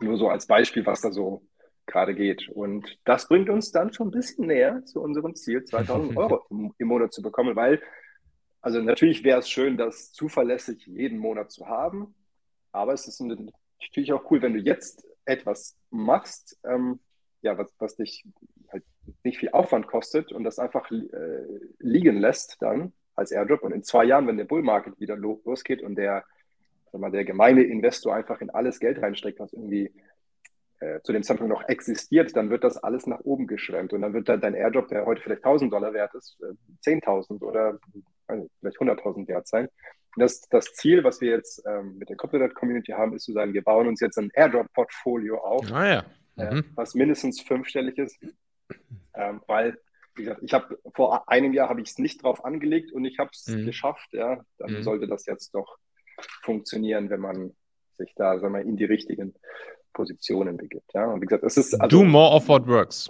nur 0.00 0.16
so 0.16 0.28
als 0.28 0.46
Beispiel, 0.46 0.86
was 0.86 1.00
da 1.00 1.10
so 1.10 1.42
gerade 1.88 2.14
geht. 2.14 2.48
Und 2.50 2.98
das 3.04 3.26
bringt 3.26 3.48
uns 3.48 3.72
dann 3.72 3.92
schon 3.92 4.08
ein 4.08 4.12
bisschen 4.12 4.46
näher 4.46 4.84
zu 4.84 5.00
unserem 5.00 5.34
Ziel, 5.34 5.64
2000 5.64 6.16
Euro 6.16 6.44
im, 6.50 6.72
im 6.78 6.88
Monat 6.88 7.12
zu 7.12 7.22
bekommen, 7.22 7.56
weil, 7.56 7.82
also 8.60 8.80
natürlich 8.80 9.24
wäre 9.24 9.40
es 9.40 9.48
schön, 9.48 9.76
das 9.76 10.12
zuverlässig 10.12 10.86
jeden 10.86 11.18
Monat 11.18 11.50
zu 11.50 11.66
haben, 11.66 12.14
aber 12.70 12.92
es 12.92 13.08
ist 13.08 13.20
natürlich 13.20 14.12
auch 14.12 14.30
cool, 14.30 14.42
wenn 14.42 14.54
du 14.54 14.60
jetzt 14.60 15.06
etwas 15.24 15.76
machst, 15.90 16.58
ähm, 16.64 17.00
ja, 17.40 17.56
was, 17.56 17.72
was 17.78 17.96
dich 17.96 18.24
nicht 19.24 19.38
viel 19.38 19.50
Aufwand 19.50 19.86
kostet 19.86 20.32
und 20.32 20.44
das 20.44 20.58
einfach 20.58 20.90
äh, 20.90 21.04
liegen 21.78 22.18
lässt 22.18 22.56
dann 22.60 22.92
als 23.14 23.32
Airdrop. 23.32 23.62
Und 23.62 23.72
in 23.72 23.82
zwei 23.82 24.04
Jahren, 24.04 24.26
wenn 24.26 24.36
der 24.36 24.44
Bull 24.44 24.62
Market 24.62 24.98
wieder 25.00 25.16
lo 25.16 25.40
losgeht 25.44 25.82
und 25.82 25.96
der, 25.96 26.24
sag 26.92 27.00
mal, 27.00 27.10
der 27.10 27.24
gemeine 27.24 27.62
Investor 27.62 28.14
einfach 28.14 28.40
in 28.40 28.50
alles 28.50 28.80
Geld 28.80 29.02
reinsteckt, 29.02 29.40
was 29.40 29.52
irgendwie 29.52 29.92
äh, 30.80 31.00
zu 31.02 31.12
dem 31.12 31.22
Zeitpunkt 31.22 31.52
noch 31.52 31.68
existiert, 31.68 32.36
dann 32.36 32.50
wird 32.50 32.62
das 32.62 32.76
alles 32.76 33.06
nach 33.06 33.20
oben 33.20 33.46
geschwemmt 33.46 33.92
und 33.92 34.02
dann 34.02 34.14
wird 34.14 34.28
dann 34.28 34.40
dein 34.40 34.54
Airdrop, 34.54 34.88
der 34.88 35.06
heute 35.06 35.20
vielleicht 35.20 35.44
1000 35.44 35.72
Dollar 35.72 35.92
wert 35.92 36.14
ist, 36.14 36.38
äh, 36.40 36.88
10.000 36.88 37.42
oder 37.42 37.78
also 38.28 38.48
vielleicht 38.60 38.78
100.000 38.78 39.26
wert 39.26 39.48
sein. 39.48 39.68
Das, 40.16 40.40
das 40.48 40.72
Ziel, 40.74 41.04
was 41.04 41.20
wir 41.20 41.30
jetzt 41.30 41.62
ähm, 41.66 41.98
mit 41.98 42.08
der 42.08 42.16
Copyright 42.16 42.54
Community 42.54 42.92
haben, 42.92 43.14
ist 43.14 43.24
zu 43.24 43.32
sagen, 43.32 43.54
wir 43.54 43.62
bauen 43.62 43.88
uns 43.88 44.00
jetzt 44.00 44.18
ein 44.18 44.30
Airdrop-Portfolio 44.34 45.38
auf, 45.38 45.70
ah, 45.72 45.88
ja. 45.88 46.04
Mhm. 46.36 46.58
äh, 46.58 46.62
was 46.74 46.94
mindestens 46.94 47.40
fünfstellig 47.40 47.98
ist, 47.98 48.18
ähm, 49.14 49.42
weil 49.46 49.78
wie 50.18 50.24
gesagt, 50.24 50.42
ich 50.42 50.52
habe 50.52 50.78
vor 50.94 51.28
einem 51.28 51.52
Jahr 51.52 51.68
habe 51.68 51.80
ich 51.80 51.90
es 51.90 51.98
nicht 51.98 52.22
drauf 52.22 52.44
angelegt 52.44 52.92
und 52.92 53.04
ich 53.04 53.18
habe 53.18 53.30
es 53.32 53.46
mhm. 53.46 53.66
geschafft. 53.66 54.08
Ja, 54.12 54.40
dann 54.58 54.72
mhm. 54.72 54.82
sollte 54.82 55.06
das 55.06 55.26
jetzt 55.26 55.54
doch 55.54 55.78
funktionieren, 56.42 57.08
wenn 57.08 57.20
man 57.20 57.56
sich 57.96 58.12
da, 58.16 58.38
sagen 58.38 58.54
wir, 58.54 58.62
in 58.62 58.76
die 58.76 58.84
richtigen 58.84 59.34
Positionen 59.92 60.56
begibt. 60.56 60.92
Ja, 60.92 61.06
und 61.06 61.22
wie 61.22 61.26
gesagt, 61.26 61.44
es 61.44 61.56
ist 61.56 61.74
also, 61.74 61.98
do 61.98 62.04
more 62.04 62.34
of 62.34 62.48
what 62.48 62.66
works. 62.66 63.08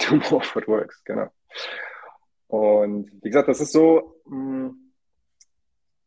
Do 0.10 0.16
more 0.16 0.36
of 0.36 0.56
what 0.56 0.66
works, 0.68 1.02
genau. 1.04 1.28
Und 2.48 3.10
wie 3.22 3.28
gesagt, 3.28 3.48
das 3.48 3.60
ist 3.60 3.72
so. 3.72 4.20
Mh, 4.26 4.36
mm, 4.36 4.87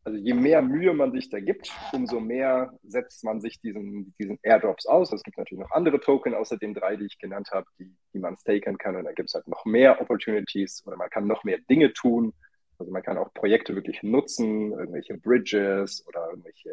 also 0.04 0.18
je 0.18 0.34
mehr 0.34 0.62
Mühe 0.62 0.92
man 0.94 1.12
sich 1.12 1.30
da 1.30 1.38
gibt, 1.38 1.72
umso 1.92 2.18
mehr 2.18 2.76
setzt 2.82 3.22
man 3.24 3.40
sich 3.40 3.60
diesen, 3.60 4.14
diesen 4.18 4.38
Airdrops 4.42 4.86
aus. 4.86 5.12
Es 5.12 5.22
gibt 5.22 5.38
natürlich 5.38 5.62
noch 5.62 5.70
andere 5.70 6.00
Token 6.00 6.34
außer 6.34 6.56
den 6.56 6.74
drei, 6.74 6.96
die 6.96 7.06
ich 7.06 7.18
genannt 7.18 7.50
habe, 7.52 7.66
die, 7.78 7.94
die 8.12 8.18
man 8.18 8.36
staken 8.36 8.78
kann. 8.78 8.96
Und 8.96 9.04
da 9.04 9.12
gibt 9.12 9.28
es 9.28 9.34
halt 9.34 9.46
noch 9.46 9.64
mehr 9.64 10.00
Opportunities 10.00 10.82
oder 10.86 10.96
man 10.96 11.10
kann 11.10 11.26
noch 11.26 11.44
mehr 11.44 11.58
Dinge 11.70 11.92
tun. 11.92 12.32
Also 12.78 12.90
man 12.90 13.02
kann 13.02 13.16
auch 13.16 13.32
Projekte 13.32 13.76
wirklich 13.76 14.02
nutzen, 14.02 14.72
irgendwelche 14.72 15.16
Bridges 15.18 16.04
oder 16.08 16.30
irgendwelche 16.30 16.72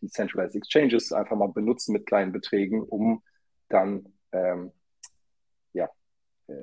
Decentralized 0.00 0.56
Exchanges 0.56 1.12
einfach 1.12 1.36
mal 1.36 1.52
benutzen 1.52 1.92
mit 1.92 2.06
kleinen 2.06 2.32
Beträgen, 2.32 2.82
um 2.82 3.22
dann 3.68 4.12
ähm, 4.32 4.72
ja, 5.74 5.88
äh, 6.48 6.54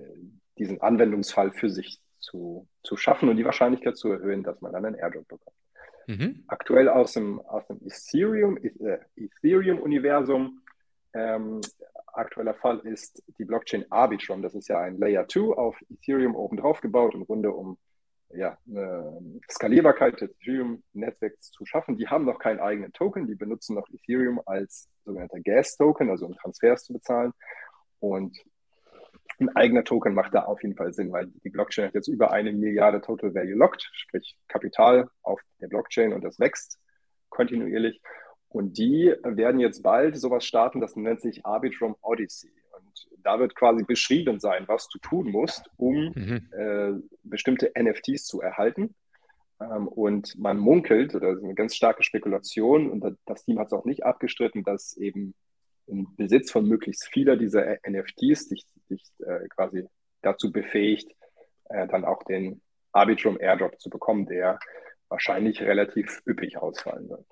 diesen 0.58 0.82
Anwendungsfall 0.82 1.54
für 1.54 1.70
sich 1.70 2.02
zu, 2.20 2.68
zu 2.84 2.98
schaffen 2.98 3.30
und 3.30 3.38
die 3.38 3.46
Wahrscheinlichkeit 3.46 3.96
zu 3.96 4.12
erhöhen, 4.12 4.44
dass 4.44 4.60
man 4.60 4.74
dann 4.74 4.86
einen 4.86 4.96
Airdrop 4.96 5.28
bekommt. 5.28 5.56
Mhm. 6.08 6.44
Aktuell 6.48 6.90
aus 6.90 7.14
dem, 7.14 7.40
aus 7.42 7.66
dem 7.68 7.80
Ethereum, 7.86 8.58
Ethereum-Universum. 9.16 10.62
Ähm, 11.14 11.62
aktueller 12.14 12.54
Fall 12.54 12.80
ist 12.80 13.24
die 13.38 13.46
Blockchain 13.46 13.86
Arbitrum. 13.92 14.42
Das 14.42 14.56
ist 14.56 14.68
ja 14.68 14.80
ein 14.80 14.98
Layer 14.98 15.28
2 15.28 15.56
auf 15.58 15.78
Ethereum 15.90 16.36
oben 16.36 16.58
drauf 16.58 16.82
gebaut, 16.82 17.14
im 17.14 17.26
Grunde 17.26 17.52
um 17.52 17.78
ja, 18.34 18.58
Skalierbarkeit 19.50 20.20
des 20.20 20.32
Ethereum-Netzwerks 20.42 21.52
zu 21.52 21.66
schaffen. 21.66 21.98
Die 21.98 22.08
haben 22.08 22.26
noch 22.26 22.40
keinen 22.40 22.60
eigenen 22.60 22.92
Token, 22.92 23.28
die 23.28 23.36
benutzen 23.36 23.76
noch 23.76 23.88
Ethereum 23.90 24.42
als 24.46 24.90
sogenannter 25.06 25.40
Gas-Token, 25.40 26.10
also 26.10 26.26
um 26.26 26.36
Transfers 26.36 26.84
zu 26.84 26.94
bezahlen. 26.94 27.34
Und 28.00 28.38
ein 29.40 29.50
eigener 29.56 29.84
Token 29.84 30.14
macht 30.14 30.34
da 30.34 30.44
auf 30.44 30.62
jeden 30.64 30.76
Fall 30.76 30.94
Sinn, 30.94 31.12
weil 31.12 31.28
die 31.44 31.50
Blockchain 31.50 31.88
hat 31.88 31.94
jetzt 31.94 32.08
über 32.08 32.32
eine 32.32 32.54
Milliarde 32.54 33.02
Total 33.02 33.34
Value 33.34 33.56
locked, 33.56 33.90
sprich 33.94 34.38
Kapital 34.48 35.10
auf 35.24 35.42
der 35.60 35.68
Blockchain 35.68 36.14
und 36.14 36.24
das 36.24 36.40
wächst 36.40 36.80
kontinuierlich. 37.30 38.02
Und 38.50 38.78
die 38.78 39.14
werden 39.24 39.60
jetzt 39.60 39.84
bald 39.84 40.18
sowas 40.18 40.46
starten, 40.46 40.80
das 40.80 40.96
nennt 40.96 41.22
sich 41.22 41.46
Arbitrum 41.46 41.98
Odyssey. 42.02 42.52
Und 42.72 43.08
da 43.24 43.40
wird 43.40 43.56
quasi 43.56 43.84
beschrieben 43.84 44.40
sein, 44.40 44.64
was 44.68 44.88
du 44.88 44.98
tun 45.00 45.30
musst, 45.30 45.70
um 45.76 46.14
mhm. 46.16 46.50
äh, 46.52 46.94
bestimmte 47.24 47.72
NFTs 47.78 48.26
zu 48.26 48.40
erhalten. 48.40 48.96
Ähm, 49.60 49.90
und 49.90 50.38
man 50.38 50.58
munkelt, 50.58 51.16
oder 51.16 51.32
das 51.32 51.40
ist 51.40 51.44
eine 51.44 51.56
ganz 51.56 51.76
starke 51.76 52.04
Spekulation, 52.04 52.90
und 52.90 53.18
das 53.26 53.44
Team 53.44 53.60
hat 53.60 53.68
es 53.68 53.74
auch 53.74 53.86
nicht 53.86 54.06
abgestritten, 54.06 54.64
dass 54.64 54.96
eben 54.96 55.34
im 55.88 56.16
Besitz 56.16 56.52
von 56.52 56.68
möglichst 56.68 57.08
vieler 57.08 57.36
dieser 57.38 57.78
NFTs 57.88 58.50
dich, 58.50 58.66
dich 58.90 59.04
äh, 59.20 59.48
quasi 59.50 59.88
dazu 60.22 60.52
befähigt, 60.52 61.12
äh, 61.70 61.88
dann 61.88 62.06
auch 62.06 62.24
den 62.24 62.62
Arbitrum 62.92 63.40
Airdrop 63.40 63.80
zu 63.80 63.90
bekommen, 63.90 64.26
der 64.26 64.60
wahrscheinlich 65.10 65.62
relativ 65.62 66.22
üppig 66.26 66.58
ausfallen 66.58 67.10
wird. 67.10 67.26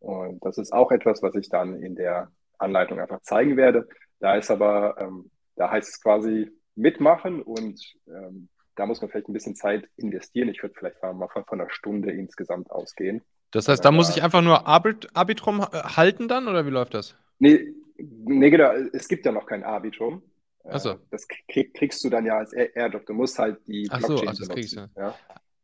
Und 0.00 0.44
das 0.44 0.58
ist 0.58 0.72
auch 0.72 0.90
etwas, 0.90 1.22
was 1.22 1.34
ich 1.34 1.48
dann 1.48 1.82
in 1.82 1.94
der 1.94 2.30
Anleitung 2.58 3.00
einfach 3.00 3.20
zeigen 3.22 3.56
werde. 3.56 3.88
Da 4.20 4.36
ist 4.36 4.50
aber, 4.50 4.96
ähm, 4.98 5.30
da 5.56 5.70
heißt 5.70 5.88
es 5.88 6.00
quasi 6.00 6.50
mitmachen 6.74 7.42
und 7.42 7.80
ähm, 8.06 8.48
da 8.76 8.86
muss 8.86 9.00
man 9.00 9.10
vielleicht 9.10 9.28
ein 9.28 9.32
bisschen 9.32 9.56
Zeit 9.56 9.88
investieren. 9.96 10.48
Ich 10.48 10.62
würde 10.62 10.74
vielleicht 10.78 11.02
mal 11.02 11.28
von, 11.28 11.44
von 11.44 11.60
einer 11.60 11.70
Stunde 11.70 12.12
insgesamt 12.12 12.70
ausgehen. 12.70 13.22
Das 13.50 13.66
heißt, 13.66 13.84
da 13.84 13.90
muss 13.90 14.14
ich 14.14 14.22
einfach 14.22 14.42
nur 14.42 14.66
Arbit 14.66 15.08
Arbitrum 15.14 15.60
äh, 15.60 15.64
halten 15.96 16.28
dann 16.28 16.48
oder 16.48 16.66
wie 16.66 16.70
läuft 16.70 16.94
das? 16.94 17.16
Nee, 17.38 17.74
nee, 17.96 18.50
genau. 18.50 18.72
Es 18.92 19.08
gibt 19.08 19.26
ja 19.26 19.32
noch 19.32 19.46
kein 19.46 19.64
Arbitrum. 19.64 20.22
Achso. 20.64 20.92
Äh, 20.92 20.98
das 21.10 21.26
krieg, 21.28 21.74
kriegst 21.74 22.02
du 22.04 22.10
dann 22.10 22.26
ja 22.26 22.38
als 22.38 22.52
Airdrop. 22.52 23.06
Du 23.06 23.14
musst 23.14 23.38
halt 23.38 23.66
die 23.66 23.88
ach 23.90 23.98
Blockchain 23.98 24.34
so, 24.34 24.44
ach, 24.44 24.48
benutzen. 24.48 24.90
Ja. 24.96 25.14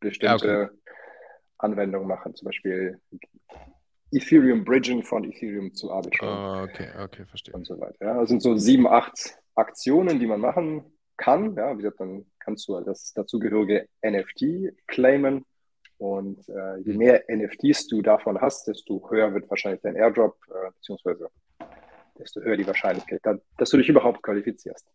Bestimmte 0.00 0.46
ja, 0.46 0.62
okay. 0.62 0.70
Anwendungen 1.58 2.08
machen. 2.08 2.34
Zum 2.34 2.46
Beispiel 2.46 3.00
Ethereum 4.12 4.64
Bridging 4.64 5.02
von 5.02 5.24
Ethereum 5.24 5.74
zu 5.74 5.90
Arbitrum. 5.90 6.28
Oh, 6.28 6.62
okay, 6.62 6.88
okay, 6.98 7.24
verstehe. 7.26 7.54
Und 7.54 7.66
so 7.66 7.78
weiter. 7.80 7.96
Ja. 8.00 8.20
Das 8.20 8.28
sind 8.28 8.42
so 8.42 8.56
sieben, 8.56 8.86
acht 8.86 9.38
Aktionen, 9.54 10.18
die 10.18 10.26
man 10.26 10.40
machen 10.40 10.84
kann. 11.16 11.54
Ja, 11.56 11.72
wie 11.76 11.82
gesagt, 11.82 12.00
dann 12.00 12.26
kannst 12.38 12.68
du 12.68 12.76
halt 12.76 12.86
das 12.86 13.12
dazugehörige 13.12 13.88
NFT 14.04 14.74
claimen. 14.86 15.44
Und 15.98 16.48
äh, 16.48 16.78
je 16.78 16.92
mhm. 16.92 16.98
mehr 16.98 17.24
NFTs 17.28 17.86
du 17.86 18.02
davon 18.02 18.40
hast, 18.40 18.66
desto 18.66 19.08
höher 19.10 19.32
wird 19.32 19.48
wahrscheinlich 19.48 19.80
dein 19.82 19.96
Airdrop, 19.96 20.36
äh, 20.50 20.70
beziehungsweise 20.72 21.30
desto 22.18 22.40
höher 22.40 22.56
die 22.56 22.66
Wahrscheinlichkeit, 22.66 23.20
dass 23.56 23.70
du 23.70 23.76
dich 23.76 23.88
überhaupt 23.88 24.22
qualifizierst. 24.22 24.86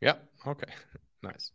Ja, 0.00 0.16
okay. 0.44 0.68
Nice. 1.22 1.54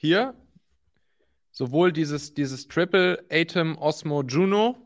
hier 0.00 0.34
sowohl 1.50 1.92
dieses, 1.92 2.32
dieses 2.32 2.68
Triple 2.68 3.22
Atom 3.30 3.76
Osmo 3.76 4.22
Juno 4.22 4.76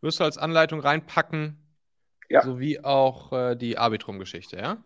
wirst 0.00 0.20
du 0.20 0.24
als 0.24 0.38
Anleitung 0.38 0.78
reinpacken, 0.78 1.58
ja. 2.28 2.42
sowie 2.42 2.78
auch 2.78 3.32
äh, 3.32 3.56
die 3.56 3.76
Arbitrum-Geschichte, 3.76 4.56
ja? 4.56 4.76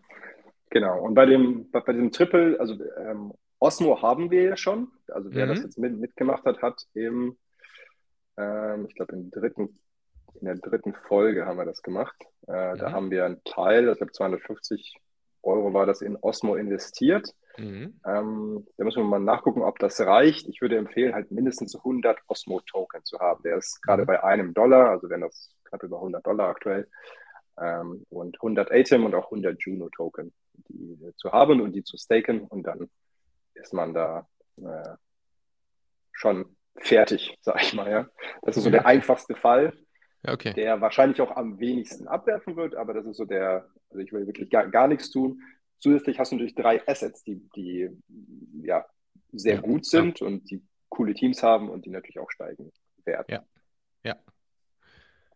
Genau. 0.71 1.03
Und 1.03 1.13
bei 1.13 1.27
dem, 1.27 1.69
bei, 1.69 1.81
bei 1.81 1.93
dem 1.93 2.11
Triple, 2.11 2.59
also 2.59 2.75
ähm, 2.97 3.33
Osmo 3.59 4.01
haben 4.01 4.31
wir 4.31 4.43
ja 4.43 4.57
schon. 4.57 4.87
Also 5.09 5.31
wer 5.31 5.45
mhm. 5.45 5.49
das 5.49 5.63
jetzt 5.63 5.77
mit, 5.77 5.95
mitgemacht 5.99 6.43
hat, 6.45 6.61
hat 6.63 6.87
im, 6.95 7.37
ähm, 8.37 8.87
ich 8.89 8.95
glaube, 8.95 9.13
in 9.13 9.29
der 10.41 10.55
dritten 10.55 10.95
Folge 11.07 11.45
haben 11.45 11.57
wir 11.57 11.65
das 11.65 11.83
gemacht. 11.83 12.15
Äh, 12.47 12.73
mhm. 12.73 12.77
Da 12.79 12.91
haben 12.91 13.11
wir 13.11 13.25
einen 13.25 13.43
Teil, 13.43 13.89
ich 13.89 13.97
glaube 13.97 14.13
250 14.13 14.95
Euro 15.43 15.71
war 15.71 15.85
das 15.85 16.01
in 16.01 16.17
Osmo 16.17 16.55
investiert. 16.55 17.29
Mhm. 17.57 17.99
Ähm, 18.05 18.67
da 18.77 18.83
müssen 18.83 19.03
wir 19.03 19.09
mal 19.09 19.19
nachgucken, 19.19 19.61
ob 19.61 19.79
das 19.79 19.99
reicht. 19.99 20.47
Ich 20.47 20.61
würde 20.61 20.77
empfehlen, 20.77 21.13
halt 21.13 21.31
mindestens 21.31 21.75
100 21.75 22.19
Osmo-Token 22.27 23.03
zu 23.03 23.19
haben. 23.19 23.43
Der 23.43 23.57
ist 23.57 23.81
gerade 23.81 24.03
mhm. 24.03 24.07
bei 24.07 24.23
einem 24.23 24.53
Dollar, 24.53 24.89
also 24.89 25.09
wenn 25.09 25.21
das 25.21 25.53
knapp 25.65 25.83
über 25.83 25.97
100 25.97 26.25
Dollar 26.25 26.49
aktuell. 26.49 26.87
Ähm, 27.59 28.05
und 28.09 28.37
100 28.37 28.71
Atom 28.71 29.05
und 29.05 29.15
auch 29.15 29.25
100 29.25 29.61
Juno-Token, 29.61 30.33
die 30.69 30.97
zu 31.17 31.31
haben 31.31 31.61
und 31.61 31.73
die 31.73 31.83
zu 31.83 31.97
staken. 31.97 32.41
Und 32.41 32.63
dann 32.63 32.89
ist 33.53 33.73
man 33.73 33.93
da 33.93 34.27
äh, 34.57 34.95
schon 36.11 36.55
fertig, 36.77 37.37
sag 37.41 37.61
ich 37.61 37.73
mal. 37.73 37.89
Ja. 37.89 38.07
Das 38.41 38.57
ist 38.57 38.63
so 38.63 38.69
der 38.69 38.85
einfachste 38.85 39.35
Fall. 39.35 39.73
Okay. 40.23 40.53
Der 40.53 40.81
wahrscheinlich 40.81 41.19
auch 41.21 41.35
am 41.35 41.59
wenigsten 41.59 42.07
abwerfen 42.07 42.55
wird, 42.55 42.75
aber 42.75 42.93
das 42.93 43.05
ist 43.05 43.17
so 43.17 43.25
der, 43.25 43.67
also 43.89 43.99
ich 43.99 44.13
will 44.13 44.27
wirklich 44.27 44.49
gar, 44.51 44.67
gar 44.67 44.87
nichts 44.87 45.09
tun. 45.09 45.41
Zusätzlich 45.81 46.19
hast 46.19 46.31
du 46.31 46.35
natürlich 46.35 46.55
drei 46.55 46.87
Assets, 46.87 47.23
die, 47.23 47.41
die 47.55 47.89
ja 48.63 48.85
sehr 49.31 49.55
ja, 49.55 49.61
gut 49.61 49.85
sind 49.85 50.19
ja. 50.19 50.27
und 50.27 50.49
die 50.49 50.63
coole 50.89 51.13
Teams 51.13 51.41
haben 51.41 51.69
und 51.69 51.85
die 51.85 51.89
natürlich 51.89 52.19
auch 52.19 52.29
steigen 52.29 52.71
werden. 53.03 53.25
Ja. 53.29 53.43
Ja. 54.03 54.15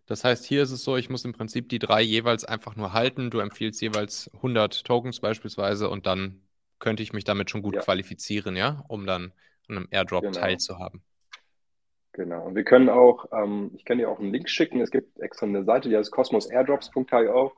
Das 0.05 0.23
heißt, 0.23 0.45
hier 0.45 0.61
ist 0.61 0.71
es 0.71 0.83
so, 0.83 0.97
ich 0.97 1.09
muss 1.09 1.25
im 1.25 1.33
Prinzip 1.33 1.67
die 1.69 1.79
drei 1.79 2.01
jeweils 2.01 2.45
einfach 2.45 2.75
nur 2.75 2.93
halten. 2.93 3.31
Du 3.31 3.39
empfiehlst 3.39 3.81
jeweils 3.81 4.29
100 4.35 4.85
Tokens 4.85 5.19
beispielsweise 5.19 5.89
und 5.89 6.05
dann 6.05 6.43
könnte 6.77 7.01
ich 7.01 7.11
mich 7.11 7.23
damit 7.23 7.49
schon 7.49 7.63
gut 7.63 7.75
ja. 7.75 7.81
qualifizieren, 7.81 8.55
ja, 8.55 8.83
um 8.87 9.07
dann 9.07 9.33
an 9.67 9.77
einem 9.77 9.87
Airdrop 9.89 10.21
genau. 10.21 10.39
teilzuhaben. 10.39 11.01
Genau. 12.11 12.45
Und 12.45 12.55
wir 12.55 12.63
können 12.63 12.89
auch, 12.89 13.25
ähm, 13.31 13.71
ich 13.75 13.83
kann 13.83 13.97
dir 13.97 14.09
auch 14.09 14.19
einen 14.19 14.31
Link 14.31 14.47
schicken. 14.47 14.79
Es 14.79 14.91
gibt 14.91 15.19
extra 15.19 15.47
eine 15.47 15.63
Seite, 15.63 15.89
die 15.89 15.97
heißt 15.97 16.11
cosmosairdrops.io. 16.11 17.53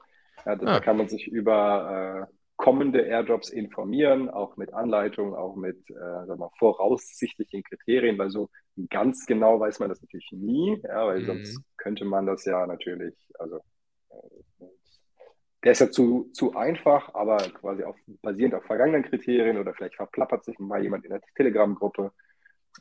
Ja, 0.45 0.55
da 0.55 0.77
ah. 0.77 0.79
kann 0.79 0.97
man 0.97 1.09
sich 1.09 1.27
über 1.27 2.29
äh, 2.29 2.36
kommende 2.67 2.99
Airdrops 2.99 3.49
informieren, 3.49 4.29
auch 4.29 4.57
mit 4.57 4.73
Anleitung, 4.73 5.33
auch 5.33 5.55
mit 5.55 5.89
äh, 5.89 6.25
sag 6.25 6.37
mal, 6.37 6.49
voraussichtlichen 6.59 7.63
Kriterien, 7.63 8.17
weil 8.17 8.29
so 8.29 8.49
ganz 8.89 9.25
genau 9.25 9.57
weiß 9.57 9.79
man 9.79 9.87
das 9.87 10.01
natürlich 10.01 10.29
nie, 10.33 10.77
ja, 10.83 11.07
weil 11.07 11.21
mhm. 11.21 11.25
sonst 11.27 11.61
könnte 11.77 12.03
man 12.03 12.25
das 12.25 12.43
ja 12.43 12.67
natürlich, 12.67 13.15
also 13.39 13.61
der 15.63 15.71
ist 15.71 15.79
ja 15.79 15.89
zu, 15.89 16.29
zu 16.33 16.57
einfach, 16.57 17.15
aber 17.15 17.37
quasi 17.37 17.85
auf, 17.85 17.95
basierend 18.21 18.55
auf 18.55 18.65
vergangenen 18.65 19.03
Kriterien 19.03 19.57
oder 19.57 19.73
vielleicht 19.73 19.95
verplappert 19.95 20.43
sich 20.43 20.59
mal 20.59 20.83
jemand 20.83 21.05
in 21.05 21.11
der 21.11 21.21
Telegram-Gruppe 21.37 22.11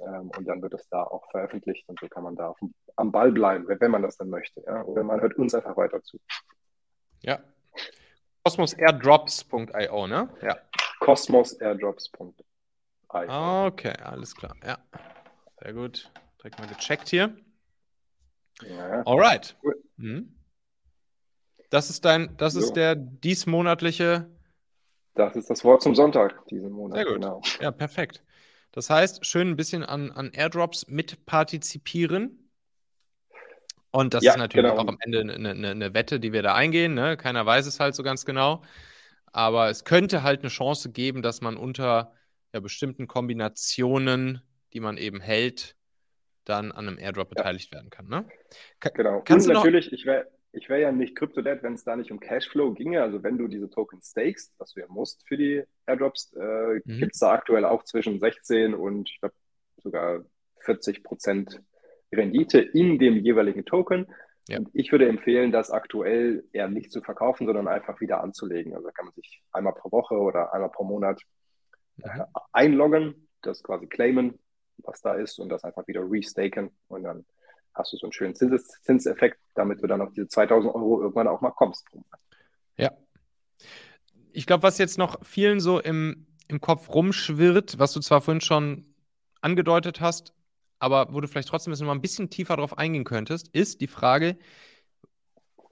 ähm, 0.01 0.33
und 0.37 0.49
dann 0.49 0.63
wird 0.63 0.75
es 0.75 0.89
da 0.89 1.05
auch 1.05 1.31
veröffentlicht 1.31 1.89
und 1.89 2.01
so 2.01 2.09
kann 2.09 2.25
man 2.25 2.35
da 2.35 2.49
auf, 2.49 2.59
am 2.97 3.13
Ball 3.13 3.31
bleiben, 3.31 3.69
wenn 3.69 3.91
man 3.93 4.03
das 4.03 4.17
dann 4.17 4.31
möchte. 4.31 4.65
Ja? 4.67 4.83
Oder 4.83 5.05
man 5.05 5.21
hört 5.21 5.35
uns 5.39 5.55
einfach 5.55 5.77
weiter 5.77 6.03
zu. 6.03 6.19
Ja, 7.23 7.39
Cosmosairdrops.io, 8.47 10.07
ne? 10.07 10.29
Ja. 10.41 10.57
Cosmosairdrops.io. 11.01 13.67
Okay, 13.67 13.93
alles 14.05 14.37
klar. 14.37 14.55
Ja. 14.65 14.79
Sehr 15.61 15.73
gut. 15.73 16.13
Direkt 16.39 16.61
mal 16.61 16.69
gecheckt 16.69 17.09
hier. 17.09 17.37
Ja. 18.63 19.03
Alright. 19.05 19.57
Cool. 19.65 19.83
Mhm. 19.97 20.37
Das 21.71 21.91
ist 21.91 22.05
dein, 22.05 22.37
das 22.37 22.53
so. 22.53 22.61
ist 22.61 22.75
der 22.75 22.95
diesmonatliche. 22.95 24.31
Das 25.17 25.35
ist 25.35 25.51
das 25.51 25.65
Wort 25.65 25.83
zum 25.83 25.97
Sonntag 25.97 26.47
diesen 26.47 26.71
Monat. 26.71 26.99
Sehr 26.99 27.07
gut. 27.07 27.15
Genau. 27.15 27.43
Ja, 27.61 27.73
perfekt. 27.73 28.23
Das 28.71 28.91
heißt, 28.91 29.27
schön 29.27 29.49
ein 29.49 29.57
bisschen 29.57 29.83
an, 29.83 30.13
an 30.13 30.31
Airdrops 30.33 30.87
mitpartizipieren. 30.87 32.46
Und 33.97 34.13
das 34.13 34.23
ja, 34.23 34.33
ist 34.33 34.39
natürlich 34.39 34.71
genau. 34.71 34.83
auch 34.83 34.89
am 34.89 34.99
Ende 35.01 35.21
eine, 35.21 35.51
eine, 35.51 35.71
eine, 35.71 35.95
Wette, 35.95 36.21
die 36.21 36.35
wir 36.35 36.43
da 36.43 36.55
eingehen. 36.55 36.93
Ne? 36.93 37.17
Keiner 37.17 37.47
weiß 37.47 37.65
es 37.65 37.81
halt 37.81 37.95
so 37.95 38.03
ganz 38.03 38.27
genau. 38.27 38.63
Aber 39.33 39.71
es 39.71 39.85
könnte 39.85 40.23
halt 40.23 40.41
eine 40.41 40.51
Chance 40.51 40.93
geben, 40.93 41.23
dass 41.23 41.41
man 41.41 41.57
unter 41.57 42.13
ja, 42.53 42.61
bestimmten 42.61 43.07
Kombinationen, 43.07 44.43
die 44.75 44.81
man 44.81 44.99
eben 44.99 45.23
hält, 45.23 45.77
dann 46.45 46.73
an 46.73 46.89
einem 46.89 46.99
Airdrop 46.99 47.29
ja. 47.29 47.37
beteiligt 47.37 47.73
werden 47.73 47.89
kann. 47.89 48.07
Ne? 48.09 48.29
Ka 48.81 48.91
genau. 48.91 49.23
Kannst 49.23 49.49
Und 49.49 49.55
natürlich, 49.55 49.91
ich 49.95 50.05
wäre 50.05 50.27
ich 50.53 50.69
wär 50.69 50.79
ja 50.79 50.93
nicht 50.93 51.17
Crypto-Dad, 51.17 51.63
wenn 51.63 51.75
es 51.75 51.85
da 51.85 51.97
nicht 51.97 52.11
um 52.11 52.21
Cashflow 52.21 52.73
ginge. 52.73 53.03
Also 53.03 53.23
wenn 53.23 53.39
du 53.39 53.49
diese 53.49 53.71
Tokens 53.71 54.11
stakest, 54.11 54.55
was 54.59 54.73
du 54.73 54.81
ja 54.81 54.87
musst 54.89 55.27
für 55.27 55.39
die 55.39 55.63
Airdrops, 55.87 56.35
äh, 56.35 56.81
mhm. 56.85 56.99
gibt 56.99 57.15
es 57.15 57.21
da 57.21 57.33
aktuell 57.33 57.65
auch 57.65 57.85
zwischen 57.85 58.21
16 58.21 58.75
und 58.75 59.11
ich 59.11 59.21
glaube 59.21 59.35
sogar 59.79 60.25
40 60.61 61.03
Prozent 61.03 61.63
Rendite 62.13 62.61
in 62.61 62.99
dem 62.99 63.17
jeweiligen 63.17 63.65
Token. 63.65 64.07
Ja. 64.49 64.59
Und 64.59 64.69
ich 64.73 64.93
würde 64.93 65.09
empfehlen, 65.09 65.51
das 65.51 65.71
aktuell 65.71 66.45
eher 66.53 66.69
nicht 66.69 66.93
zu 66.93 67.03
verkaufen, 67.03 67.47
sondern 67.47 67.67
einfach 67.67 68.01
wieder 68.01 68.23
anzulegen. 68.23 68.75
Also 68.75 68.87
da 68.87 68.93
kann 68.93 69.07
man 69.07 69.15
sich 69.15 69.43
einmal 69.53 69.75
pro 69.75 69.91
Woche 69.91 70.15
oder 70.15 70.53
einmal 70.55 70.71
pro 70.71 70.85
Monat 70.85 71.21
mhm. 71.97 72.25
einloggen, 72.53 73.29
das 73.43 73.63
quasi 73.63 73.87
claimen, 73.87 74.39
was 74.79 75.01
da 75.01 75.15
ist, 75.15 75.39
und 75.39 75.49
das 75.49 75.65
einfach 75.65 75.87
wieder 75.89 76.03
restaken. 76.09 76.71
Und 76.89 77.03
dann 77.03 77.27
hast 77.75 77.93
du 77.93 77.97
so 77.97 78.07
einen 78.07 78.13
schönen 78.13 78.35
Zins 78.35 78.81
Zinseffekt, 78.83 79.39
damit 79.55 79.83
du 79.83 79.87
dann 79.87 80.01
auf 80.01 80.13
diese 80.13 80.29
2000 80.29 80.75
Euro 80.75 81.01
irgendwann 81.01 81.29
auch 81.29 81.41
mal 81.41 81.51
kommst. 81.51 81.87
Ja. 82.77 82.93
Ich 84.33 84.47
glaube, 84.47 84.63
was 84.63 84.79
jetzt 84.79 84.99
noch 84.99 85.25
vielen 85.25 85.61
so 85.61 85.81
im, 85.81 86.27
im 86.49 86.61
Kopf 86.61 86.89
rumschwirrt, 86.91 87.79
was 87.79 87.93
du 87.93 88.01
zwar 88.01 88.21
vorhin 88.21 88.41
schon 88.41 88.95
angedeutet 89.41 90.01
hast, 90.01 90.36
aber 90.79 91.13
wo 91.13 91.21
du 91.21 91.29
vielleicht 91.29 91.49
trotzdem 91.49 91.73
noch 91.73 91.81
mal 91.81 91.93
ein 91.93 92.01
bisschen 92.01 92.31
tiefer 92.31 92.57
drauf 92.57 92.79
eingehen 92.79 93.05
könntest, 93.05 93.49
ist 93.49 93.81
die 93.81 93.87
Frage, 93.87 94.37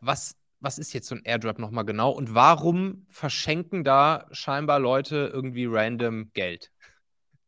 was, 0.01 0.37
was 0.61 0.79
ist 0.79 0.93
jetzt 0.93 1.09
so 1.09 1.15
ein 1.15 1.23
Airdrop 1.25 1.59
nochmal 1.59 1.85
genau 1.85 2.11
und 2.11 2.35
warum 2.35 3.07
verschenken 3.09 3.85
da 3.85 4.27
scheinbar 4.33 4.81
Leute 4.81 5.31
irgendwie 5.33 5.67
random 5.67 6.31
Geld? 6.33 6.71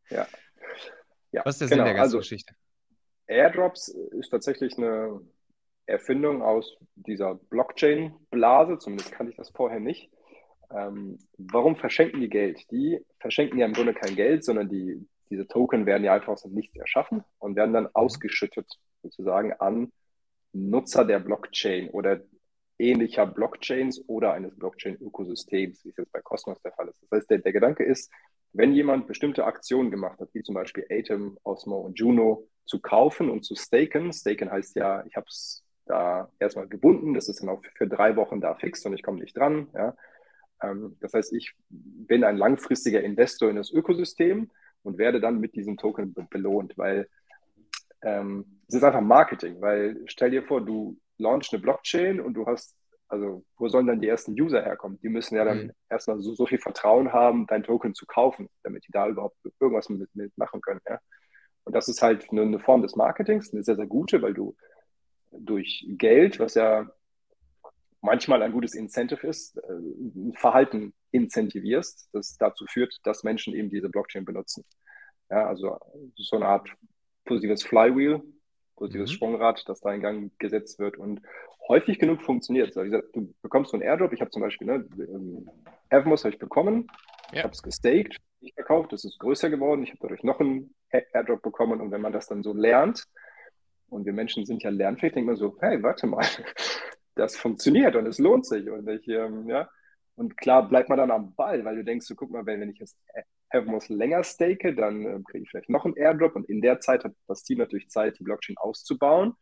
Ja. 0.09 0.27
ja 1.31 1.41
was 1.45 1.55
ist 1.55 1.61
der 1.61 1.67
genau. 1.69 1.77
Sinn 1.79 1.85
der 1.85 1.93
ganzen 1.93 2.01
also, 2.01 2.17
Geschichte? 2.19 2.53
Airdrops 3.27 3.89
ist 3.89 4.29
tatsächlich 4.29 4.77
eine 4.77 5.21
Erfindung 5.85 6.41
aus 6.41 6.77
dieser 6.95 7.35
Blockchain-Blase, 7.35 8.77
zumindest 8.79 9.11
kannte 9.11 9.31
ich 9.31 9.37
das 9.37 9.49
vorher 9.49 9.79
nicht. 9.79 10.09
Ähm, 10.69 11.17
warum 11.37 11.75
verschenken 11.75 12.19
die 12.19 12.29
Geld? 12.29 12.69
Die 12.71 12.99
verschenken 13.19 13.57
ja 13.57 13.65
im 13.65 13.73
Grunde 13.73 13.93
kein 13.93 14.15
Geld, 14.15 14.43
sondern 14.43 14.69
die 14.69 15.07
diese 15.29 15.47
Token 15.47 15.85
werden 15.85 16.03
ja 16.03 16.13
einfach 16.13 16.33
aus 16.33 16.43
dem 16.43 16.53
Nichts 16.53 16.75
erschaffen 16.75 17.23
und 17.39 17.55
werden 17.55 17.73
dann 17.73 17.83
mhm. 17.85 17.89
ausgeschüttet 17.93 18.67
sozusagen 19.01 19.53
an 19.53 19.91
Nutzer 20.53 21.05
der 21.05 21.19
Blockchain 21.19 21.89
oder 21.89 22.21
ähnlicher 22.79 23.25
Blockchains 23.25 24.07
oder 24.07 24.33
eines 24.33 24.55
Blockchain-Ökosystems, 24.55 25.83
wie 25.83 25.89
es 25.89 25.97
jetzt 25.97 26.11
bei 26.11 26.21
Cosmos 26.21 26.61
der 26.61 26.73
Fall 26.73 26.87
ist. 26.89 27.01
Das 27.03 27.11
heißt, 27.11 27.29
der, 27.29 27.39
der 27.39 27.53
Gedanke 27.53 27.83
ist, 27.83 28.11
wenn 28.53 28.73
jemand 28.73 29.07
bestimmte 29.07 29.45
Aktionen 29.45 29.91
gemacht 29.91 30.19
hat, 30.19 30.29
wie 30.33 30.43
zum 30.43 30.55
Beispiel 30.55 30.85
Atom, 30.89 31.37
Osmo 31.43 31.77
und 31.79 31.99
Juno, 31.99 32.47
zu 32.65 32.79
kaufen 32.79 33.29
und 33.29 33.45
zu 33.45 33.55
staken. 33.55 34.11
Staken 34.13 34.51
heißt 34.51 34.75
ja, 34.75 35.05
ich 35.05 35.15
habe 35.15 35.25
es 35.29 35.63
da 35.85 36.29
erstmal 36.39 36.67
gebunden, 36.67 37.13
das 37.13 37.29
ist 37.29 37.41
dann 37.41 37.49
auch 37.49 37.61
für 37.75 37.87
drei 37.87 38.15
Wochen 38.15 38.41
da 38.41 38.55
fix 38.55 38.85
und 38.85 38.93
ich 38.93 39.03
komme 39.03 39.19
nicht 39.19 39.37
dran. 39.37 39.69
Ja. 39.73 39.95
Ähm, 40.61 40.97
das 40.99 41.13
heißt, 41.13 41.33
ich 41.33 41.53
bin 41.69 42.23
ein 42.23 42.37
langfristiger 42.37 43.01
Investor 43.01 43.49
in 43.49 43.55
das 43.55 43.71
Ökosystem 43.71 44.51
und 44.83 44.97
werde 44.97 45.19
dann 45.19 45.39
mit 45.39 45.55
diesem 45.55 45.77
Token 45.77 46.13
be 46.13 46.27
belohnt, 46.29 46.77
weil 46.77 47.07
ähm, 48.03 48.61
es 48.67 48.75
ist 48.75 48.83
einfach 48.83 49.01
Marketing, 49.01 49.61
weil 49.61 50.01
stell 50.05 50.31
dir 50.31 50.43
vor, 50.43 50.61
du 50.63 50.97
launchst 51.17 51.53
eine 51.53 51.61
Blockchain 51.61 52.19
und 52.19 52.33
du 52.33 52.45
hast, 52.45 52.75
also 53.07 53.43
wo 53.57 53.67
sollen 53.69 53.87
dann 53.87 54.01
die 54.01 54.07
ersten 54.07 54.39
User 54.39 54.61
herkommen? 54.61 54.99
Die 55.01 55.09
müssen 55.09 55.35
ja 55.35 55.45
dann 55.45 55.65
mhm. 55.65 55.71
erstmal 55.89 56.19
so, 56.19 56.33
so 56.33 56.45
viel 56.45 56.59
Vertrauen 56.59 57.13
haben, 57.13 57.47
dein 57.47 57.63
Token 57.63 57.95
zu 57.95 58.05
kaufen, 58.05 58.49
damit 58.63 58.85
die 58.87 58.91
da 58.91 59.07
überhaupt 59.07 59.37
irgendwas 59.59 59.89
mit, 59.89 60.13
mit 60.15 60.37
machen 60.37 60.61
können. 60.61 60.81
Ja? 60.87 60.99
Und 61.63 61.75
das 61.75 61.87
ist 61.87 62.01
halt 62.01 62.29
eine, 62.31 62.41
eine 62.41 62.59
Form 62.59 62.81
des 62.81 62.95
Marketings, 62.95 63.53
eine 63.53 63.63
sehr, 63.63 63.75
sehr 63.75 63.87
gute, 63.87 64.21
weil 64.21 64.33
du 64.33 64.55
durch 65.31 65.85
Geld, 65.89 66.39
was 66.39 66.55
ja 66.55 66.89
manchmal 68.01 68.41
ein 68.41 68.51
gutes 68.51 68.75
Incentive 68.75 69.27
ist, 69.27 69.57
ein 69.63 70.31
äh, 70.33 70.37
Verhalten 70.37 70.93
incentivierst, 71.17 72.09
das 72.13 72.37
dazu 72.37 72.65
führt, 72.67 72.97
dass 73.03 73.23
Menschen 73.23 73.53
eben 73.53 73.69
diese 73.69 73.89
Blockchain 73.89 74.25
benutzen. 74.25 74.63
Ja, 75.29 75.47
also 75.47 75.77
so 76.15 76.35
eine 76.37 76.45
Art 76.45 76.69
positives 77.25 77.63
Flywheel, 77.63 78.21
positives 78.75 79.11
mhm. 79.11 79.15
Sprungrad, 79.15 79.63
das 79.67 79.81
da 79.81 79.93
in 79.93 80.01
Gang 80.01 80.31
gesetzt 80.39 80.79
wird 80.79 80.97
und 80.97 81.21
häufig 81.67 81.99
genug 81.99 82.21
funktioniert. 82.21 82.77
Also, 82.77 82.83
gesagt, 82.83 83.15
du 83.15 83.33
bekommst 83.41 83.71
so 83.71 83.77
einen 83.77 83.83
Airdrop, 83.83 84.13
ich 84.13 84.21
habe 84.21 84.31
zum 84.31 84.41
Beispiel, 84.41 84.67
ne, 84.67 84.85
Avmos 85.89 86.23
habe 86.23 86.33
ich 86.33 86.39
bekommen, 86.39 86.87
ja. 87.31 87.39
ich 87.39 87.43
habe 87.43 87.53
es 87.53 87.61
gestaked, 87.61 88.17
ich 88.39 88.53
verkauft, 88.53 88.93
das 88.93 89.03
ist 89.03 89.19
größer 89.19 89.49
geworden, 89.49 89.83
ich 89.83 89.89
habe 89.89 89.99
dadurch 90.01 90.23
noch 90.23 90.39
einen 90.39 90.73
Airdrop 90.91 91.41
bekommen 91.41 91.81
und 91.81 91.91
wenn 91.91 92.01
man 92.01 92.13
das 92.13 92.27
dann 92.27 92.43
so 92.43 92.53
lernt, 92.53 93.03
und 93.89 94.05
wir 94.05 94.13
Menschen 94.13 94.45
sind 94.45 94.63
ja 94.63 94.69
lernfähig, 94.69 95.13
denkt 95.13 95.27
man 95.27 95.35
so, 95.35 95.57
hey, 95.61 95.81
warte 95.81 96.07
mal, 96.07 96.25
das 97.15 97.35
funktioniert 97.35 97.95
und 97.95 98.05
es 98.05 98.19
lohnt 98.19 98.45
sich. 98.45 98.69
Und 98.69 98.87
ich, 98.89 99.07
ähm, 99.07 99.47
ja, 99.47 99.69
und 100.17 100.35
klar 100.35 100.67
bleibt 100.67 100.89
man 100.89 100.97
dann 100.97 101.11
am 101.11 101.35
Ball, 101.35 101.63
weil 101.63 101.75
du 101.75 101.83
denkst, 101.83 102.07
so, 102.07 102.15
guck 102.15 102.31
mal, 102.31 102.45
wenn, 102.47 102.59
wenn 102.59 102.71
ich 102.71 102.79
jetzt 102.79 102.97
Evermos 103.49 103.87
länger 103.87 104.23
stake, 104.23 104.73
dann 104.73 105.05
äh, 105.05 105.21
kriege 105.23 105.43
ich 105.43 105.49
vielleicht 105.49 105.69
noch 105.69 105.85
einen 105.85 105.95
Airdrop 105.95 106.35
und 106.35 106.49
in 106.49 106.59
der 106.59 106.79
Zeit 106.79 107.03
hat 107.03 107.13
das 107.27 107.43
Team 107.43 107.59
natürlich 107.59 107.89
Zeit, 107.89 108.17
die 108.17 108.23
Blockchain 108.23 108.57
auszubauen. 108.57 109.35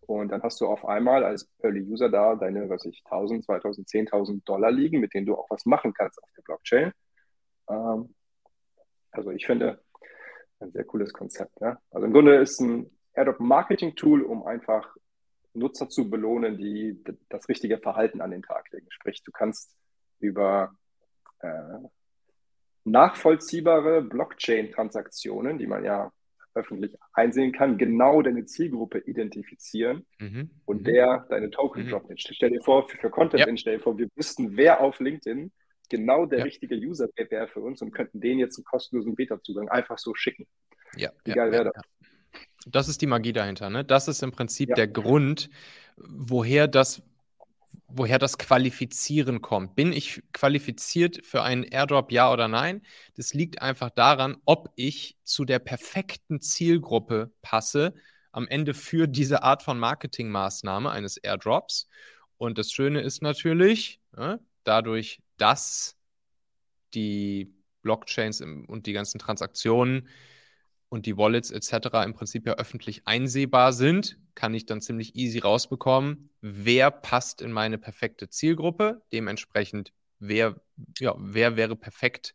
Und 0.00 0.28
dann 0.30 0.42
hast 0.42 0.60
du 0.60 0.66
auf 0.66 0.86
einmal 0.86 1.22
als 1.22 1.50
Early 1.58 1.82
User 1.82 2.08
da 2.08 2.34
deine, 2.34 2.68
was 2.70 2.86
ich, 2.86 3.02
1000, 3.04 3.44
2000, 3.44 3.88
10.000 3.88 4.44
Dollar 4.44 4.70
liegen, 4.70 5.00
mit 5.00 5.12
denen 5.12 5.26
du 5.26 5.36
auch 5.36 5.50
was 5.50 5.66
machen 5.66 5.92
kannst 5.92 6.22
auf 6.22 6.30
der 6.34 6.42
Blockchain. 6.42 6.92
Ähm, 7.68 8.14
also 9.10 9.30
ich 9.32 9.44
finde, 9.44 9.82
ein 10.60 10.72
sehr 10.72 10.84
cooles 10.84 11.12
Konzept. 11.12 11.60
Ja? 11.60 11.78
Also 11.90 12.06
im 12.06 12.12
Grunde 12.14 12.36
ist 12.36 12.60
ein 12.60 12.90
Airdrop 13.12 13.40
Marketing 13.40 13.94
Tool, 13.96 14.22
um 14.22 14.46
einfach 14.46 14.96
Nutzer 15.52 15.90
zu 15.90 16.08
belohnen, 16.08 16.56
die 16.56 17.02
das 17.28 17.48
richtige 17.50 17.78
Verhalten 17.78 18.22
an 18.22 18.30
den 18.30 18.42
Tag 18.42 18.70
legen. 18.72 18.86
Sprich, 18.88 19.22
du 19.22 19.30
kannst 19.30 19.76
über 20.18 20.74
äh, 21.40 21.48
nachvollziehbare 22.84 24.02
Blockchain-Transaktionen, 24.02 25.58
die 25.58 25.66
man 25.66 25.84
ja 25.84 26.12
öffentlich 26.54 26.96
einsehen 27.12 27.52
kann, 27.52 27.76
genau 27.76 28.22
deine 28.22 28.46
Zielgruppe 28.46 28.98
identifizieren 29.00 30.06
mhm. 30.18 30.50
und 30.64 30.80
mhm. 30.80 30.84
der 30.84 31.26
deine 31.28 31.50
Token 31.50 31.84
mhm. 31.84 31.90
droppt. 31.90 32.12
Stell 32.16 32.50
dir 32.50 32.62
vor, 32.62 32.88
für, 32.88 32.96
für 32.96 33.10
Content, 33.10 33.46
ja. 33.46 33.56
stell 33.56 33.76
dir 33.76 33.82
vor, 33.82 33.98
wir 33.98 34.08
wüssten, 34.14 34.56
wer 34.56 34.80
auf 34.80 34.98
LinkedIn 35.00 35.52
genau 35.88 36.26
der 36.26 36.40
ja. 36.40 36.44
richtige 36.44 36.74
User 36.76 37.08
wäre 37.14 37.48
für 37.48 37.60
uns 37.60 37.82
und 37.82 37.92
könnten 37.92 38.20
denen 38.20 38.40
jetzt 38.40 38.58
einen 38.58 38.64
kostenlosen 38.64 39.14
Beta-Zugang 39.14 39.68
einfach 39.68 39.98
so 39.98 40.14
schicken. 40.14 40.46
Ja, 40.96 41.10
Wie 41.24 41.32
geil 41.32 41.52
wäre 41.52 41.72
das? 41.72 41.82
Das 42.66 42.88
ist 42.88 43.00
die 43.00 43.06
Magie 43.06 43.32
dahinter, 43.32 43.70
ne? 43.70 43.84
Das 43.84 44.08
ist 44.08 44.22
im 44.22 44.32
Prinzip 44.32 44.70
ja. 44.70 44.74
der 44.74 44.88
Grund, 44.88 45.50
woher 45.96 46.66
das, 46.66 47.02
woher 47.88 48.18
das 48.18 48.38
Qualifizieren 48.38 49.42
kommt. 49.42 49.74
Bin 49.74 49.92
ich 49.92 50.22
qualifiziert 50.32 51.24
für 51.24 51.42
einen 51.42 51.62
Airdrop, 51.62 52.10
ja 52.12 52.32
oder 52.32 52.48
nein? 52.48 52.82
Das 53.14 53.34
liegt 53.34 53.62
einfach 53.62 53.90
daran, 53.90 54.36
ob 54.44 54.70
ich 54.76 55.16
zu 55.22 55.44
der 55.44 55.58
perfekten 55.58 56.40
Zielgruppe 56.40 57.32
passe, 57.42 57.94
am 58.32 58.48
Ende 58.48 58.74
für 58.74 59.06
diese 59.06 59.42
Art 59.42 59.62
von 59.62 59.78
Marketingmaßnahme 59.78 60.90
eines 60.90 61.16
Airdrops. 61.16 61.88
Und 62.36 62.58
das 62.58 62.70
Schöne 62.70 63.00
ist 63.00 63.22
natürlich, 63.22 64.00
ne, 64.16 64.40
dadurch, 64.64 65.22
dass 65.38 65.96
die 66.92 67.54
Blockchains 67.82 68.40
und 68.40 68.86
die 68.86 68.92
ganzen 68.92 69.18
Transaktionen 69.18 70.08
und 70.88 71.06
die 71.06 71.16
Wallets 71.16 71.50
etc. 71.50 72.04
im 72.04 72.14
Prinzip 72.14 72.46
ja 72.46 72.54
öffentlich 72.54 73.06
einsehbar 73.06 73.72
sind, 73.72 74.18
kann 74.34 74.54
ich 74.54 74.66
dann 74.66 74.80
ziemlich 74.80 75.16
easy 75.16 75.38
rausbekommen, 75.38 76.30
wer 76.40 76.90
passt 76.90 77.42
in 77.42 77.52
meine 77.52 77.78
perfekte 77.78 78.28
Zielgruppe, 78.28 79.02
dementsprechend 79.12 79.92
wer, 80.18 80.60
ja, 80.98 81.14
wer 81.18 81.56
wäre 81.56 81.76
perfekt 81.76 82.34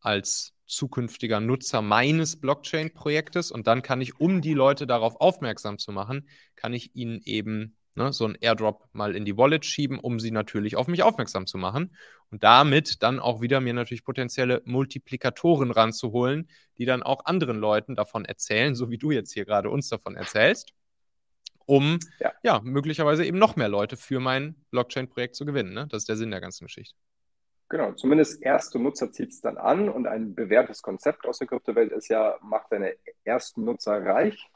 als 0.00 0.54
zukünftiger 0.66 1.40
Nutzer 1.40 1.82
meines 1.82 2.40
Blockchain-Projektes 2.40 3.50
und 3.50 3.66
dann 3.66 3.82
kann 3.82 4.00
ich, 4.00 4.20
um 4.20 4.40
die 4.40 4.54
Leute 4.54 4.86
darauf 4.86 5.20
aufmerksam 5.20 5.78
zu 5.78 5.90
machen, 5.90 6.28
kann 6.54 6.72
ich 6.72 6.94
ihnen 6.94 7.20
eben 7.24 7.76
ne, 7.94 8.12
so 8.12 8.26
ein 8.26 8.36
Airdrop 8.40 8.88
mal 8.92 9.16
in 9.16 9.24
die 9.24 9.36
Wallet 9.36 9.64
schieben, 9.64 9.98
um 9.98 10.20
sie 10.20 10.30
natürlich 10.30 10.76
auf 10.76 10.86
mich 10.88 11.02
aufmerksam 11.02 11.46
zu 11.46 11.58
machen 11.58 11.96
und 12.30 12.44
damit 12.44 13.02
dann 13.02 13.20
auch 13.20 13.40
wieder 13.40 13.60
mir 13.60 13.74
natürlich 13.74 14.04
potenzielle 14.04 14.62
Multiplikatoren 14.64 15.70
ranzuholen, 15.70 16.48
die 16.78 16.84
dann 16.84 17.02
auch 17.02 17.24
anderen 17.24 17.58
Leuten 17.58 17.96
davon 17.96 18.24
erzählen, 18.24 18.74
so 18.74 18.90
wie 18.90 18.98
du 18.98 19.10
jetzt 19.10 19.32
hier 19.32 19.44
gerade 19.44 19.70
uns 19.70 19.88
davon 19.88 20.16
erzählst, 20.16 20.72
um 21.66 21.98
ja, 22.18 22.32
ja 22.42 22.60
möglicherweise 22.62 23.24
eben 23.24 23.38
noch 23.38 23.56
mehr 23.56 23.68
Leute 23.68 23.96
für 23.96 24.20
mein 24.20 24.56
Blockchain-Projekt 24.70 25.36
zu 25.36 25.44
gewinnen. 25.44 25.72
Ne? 25.72 25.86
Das 25.88 26.02
ist 26.02 26.08
der 26.08 26.16
Sinn 26.16 26.30
der 26.30 26.40
ganzen 26.40 26.66
Geschichte. 26.66 26.96
Genau, 27.68 27.92
zumindest 27.92 28.42
erste 28.42 28.80
Nutzer 28.80 29.12
zieht 29.12 29.30
es 29.30 29.40
dann 29.40 29.56
an 29.56 29.88
und 29.88 30.08
ein 30.08 30.34
bewährtes 30.34 30.82
Konzept 30.82 31.24
aus 31.24 31.38
der 31.38 31.46
Kryptowelt 31.46 31.92
ist 31.92 32.08
ja, 32.08 32.36
mach 32.42 32.68
deine 32.68 32.96
ersten 33.22 33.64
Nutzer 33.64 34.04
reich 34.04 34.50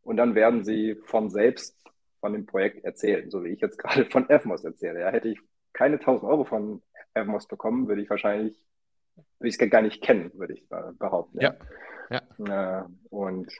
und 0.00 0.16
dann 0.16 0.34
werden 0.34 0.64
sie 0.64 0.96
von 1.04 1.28
selbst 1.28 1.76
von 2.28 2.34
dem 2.34 2.46
Projekt 2.46 2.84
erzählen, 2.84 3.30
so 3.30 3.42
wie 3.42 3.48
ich 3.48 3.60
jetzt 3.60 3.78
gerade 3.78 4.04
von 4.04 4.28
Evmos 4.28 4.62
erzähle. 4.62 5.00
Ja, 5.00 5.10
hätte 5.10 5.28
ich 5.28 5.38
keine 5.72 5.96
1000 5.96 6.30
Euro 6.30 6.44
von 6.44 6.82
Evmos 7.14 7.48
bekommen, 7.48 7.88
würde 7.88 8.02
ich 8.02 8.10
wahrscheinlich, 8.10 8.62
würde 9.38 9.48
ich 9.48 9.58
es 9.58 9.70
gar 9.70 9.80
nicht 9.80 10.02
kennen, 10.02 10.30
würde 10.34 10.52
ich 10.52 10.68
behaupten. 10.98 11.40
Ja. 11.40 11.56
ja. 12.10 12.20
ja. 12.46 12.80
Äh, 12.80 12.84
und 13.08 13.50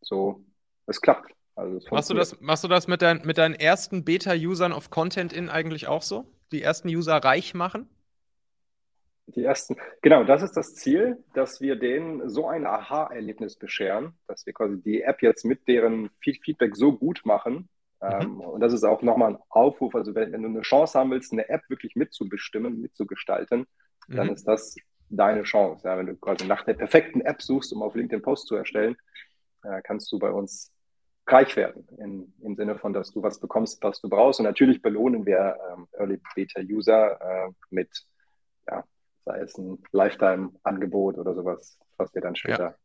so, 0.00 0.44
es 0.86 1.00
klappt. 1.00 1.32
Also 1.56 1.76
es 1.76 1.90
machst, 1.90 2.10
du 2.10 2.14
das, 2.14 2.40
machst 2.40 2.64
du 2.64 2.68
das 2.68 2.86
mit, 2.86 3.02
dein, 3.02 3.22
mit 3.24 3.38
deinen 3.38 3.54
ersten 3.54 4.04
Beta-Usern 4.04 4.72
of 4.72 4.90
Content 4.90 5.32
in 5.32 5.48
eigentlich 5.48 5.88
auch 5.88 6.02
so? 6.02 6.24
Die 6.52 6.62
ersten 6.62 6.88
User 6.88 7.16
reich 7.16 7.54
machen? 7.54 7.88
Die 9.26 9.42
ersten, 9.42 9.76
genau, 10.02 10.22
das 10.24 10.42
ist 10.42 10.52
das 10.52 10.74
Ziel, 10.74 11.24
dass 11.32 11.60
wir 11.60 11.76
denen 11.76 12.28
so 12.28 12.46
ein 12.46 12.66
Aha-Erlebnis 12.66 13.56
bescheren, 13.56 14.12
dass 14.26 14.44
wir 14.46 14.52
quasi 14.52 14.80
die 14.82 15.02
App 15.02 15.22
jetzt 15.22 15.44
mit 15.44 15.66
deren 15.66 16.10
Feedback 16.20 16.76
so 16.76 16.92
gut 16.92 17.22
machen, 17.24 17.68
Mhm. 18.04 18.22
Ähm, 18.22 18.40
und 18.40 18.60
das 18.60 18.72
ist 18.72 18.84
auch 18.84 19.02
nochmal 19.02 19.34
ein 19.34 19.38
Aufruf. 19.48 19.94
Also, 19.94 20.14
wenn, 20.14 20.32
wenn, 20.32 20.42
du 20.42 20.48
eine 20.48 20.62
Chance 20.62 20.98
haben 20.98 21.10
willst, 21.10 21.32
eine 21.32 21.48
App 21.48 21.62
wirklich 21.68 21.96
mitzubestimmen, 21.96 22.80
mitzugestalten, 22.80 23.66
mhm. 24.08 24.16
dann 24.16 24.28
ist 24.30 24.46
das 24.46 24.76
deine 25.08 25.42
Chance. 25.42 25.86
Ja, 25.86 25.96
wenn 25.98 26.06
du 26.06 26.16
quasi 26.16 26.46
nach 26.46 26.64
der 26.64 26.74
perfekten 26.74 27.20
App 27.22 27.42
suchst, 27.42 27.72
um 27.72 27.82
auf 27.82 27.94
LinkedIn 27.94 28.22
Post 28.22 28.48
zu 28.48 28.56
erstellen, 28.56 28.96
äh, 29.62 29.80
kannst 29.82 30.10
du 30.12 30.18
bei 30.18 30.30
uns 30.30 30.72
reich 31.26 31.56
werden. 31.56 31.88
In, 31.98 32.34
Im 32.42 32.56
Sinne 32.56 32.78
von, 32.78 32.92
dass 32.92 33.10
du 33.10 33.22
was 33.22 33.40
bekommst, 33.40 33.82
was 33.82 34.00
du 34.00 34.08
brauchst. 34.08 34.40
Und 34.40 34.44
natürlich 34.44 34.82
belohnen 34.82 35.24
wir 35.24 35.56
ähm, 35.72 35.88
Early 35.92 36.20
Beta 36.34 36.60
User 36.60 37.20
äh, 37.20 37.50
mit, 37.70 37.88
ja, 38.68 38.84
sei 39.24 39.38
es 39.40 39.56
ein 39.56 39.82
Lifetime-Angebot 39.92 41.16
oder 41.16 41.34
sowas, 41.34 41.78
was 41.96 42.14
wir 42.14 42.20
dann 42.20 42.36
später 42.36 42.76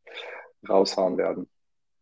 ja. 0.63 0.69
raushauen 0.69 1.17
werden. 1.17 1.49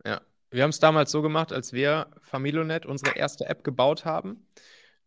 Ja, 0.05 0.21
wir 0.49 0.63
haben 0.63 0.69
es 0.69 0.79
damals 0.79 1.11
so 1.11 1.21
gemacht, 1.21 1.51
als 1.51 1.73
wir 1.73 2.07
Familonet 2.21 2.85
unsere 2.85 3.15
erste 3.15 3.45
App 3.47 3.63
gebaut 3.63 4.05
haben. 4.05 4.47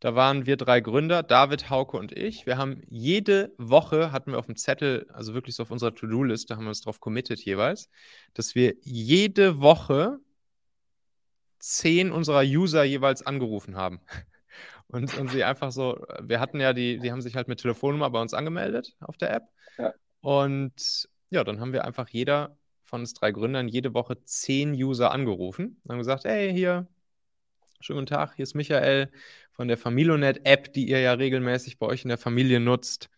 Da 0.01 0.15
waren 0.15 0.47
wir 0.47 0.57
drei 0.57 0.81
Gründer, 0.81 1.23
David, 1.23 1.69
Hauke 1.69 1.99
und 1.99 2.13
ich. 2.13 2.47
Wir 2.47 2.57
haben 2.57 2.83
jede 2.89 3.53
Woche, 3.59 4.13
hatten 4.13 4.33
wir 4.33 4.39
auf 4.39 4.47
dem 4.47 4.57
Zettel, 4.57 5.07
also 5.13 5.35
wirklich 5.35 5.55
so 5.57 5.63
auf 5.63 5.71
unserer 5.71 5.95
To-Do-Liste, 5.95 6.57
haben 6.57 6.65
wir 6.65 6.71
uns 6.71 6.81
darauf 6.81 7.01
committed 7.01 7.39
jeweils, 7.41 7.91
dass 8.33 8.55
wir 8.55 8.77
jede 8.81 9.61
Woche 9.61 10.19
zehn 11.59 12.11
unserer 12.13 12.43
User 12.43 12.83
jeweils 12.83 13.23
angerufen 13.23 13.77
haben. 13.77 14.01
Und, 14.93 15.17
und 15.19 15.31
sie 15.31 15.45
einfach 15.45 15.71
so, 15.71 16.05
wir 16.21 16.41
hatten 16.41 16.59
ja 16.59 16.73
die, 16.73 16.99
die 16.99 17.13
haben 17.13 17.23
sich 17.23 17.37
halt 17.37 17.47
mit 17.47 17.61
Telefonnummer 17.61 18.11
bei 18.11 18.21
uns 18.21 18.35
angemeldet 18.35 18.97
auf 18.99 19.17
der 19.17 19.33
App. 19.33 19.45
Ja. 19.79 19.95
Und 20.21 21.09
ja, 21.29 21.45
dann 21.45 21.61
haben 21.61 21.73
wir 21.73 21.85
einfach 21.85 22.09
jeder 22.09 22.59
von 22.91 23.03
uns 23.03 23.15
drei 23.15 23.31
Gründern 23.33 23.69
jede 23.69 23.95
Woche 23.95 24.23
zehn 24.25 24.73
User 24.75 25.13
angerufen 25.13 25.81
und 25.85 25.91
haben 25.93 25.99
gesagt, 25.99 26.25
hey, 26.25 26.53
hier, 26.53 26.89
schönen 27.81 28.01
guten 28.01 28.07
Tag, 28.15 28.35
hier 28.37 28.43
ist 28.45 28.55
Michael 28.55 29.11
von 29.53 29.69
der 29.69 29.79
Familionet-App, 29.79 30.73
die 30.73 30.89
ihr 30.89 31.01
ja 31.01 31.13
regelmäßig 31.15 31.79
bei 31.79 31.87
euch 31.87 32.03
in 32.05 32.09
der 32.09 32.19
Familie 32.19 32.61
nutzt. 32.61 33.11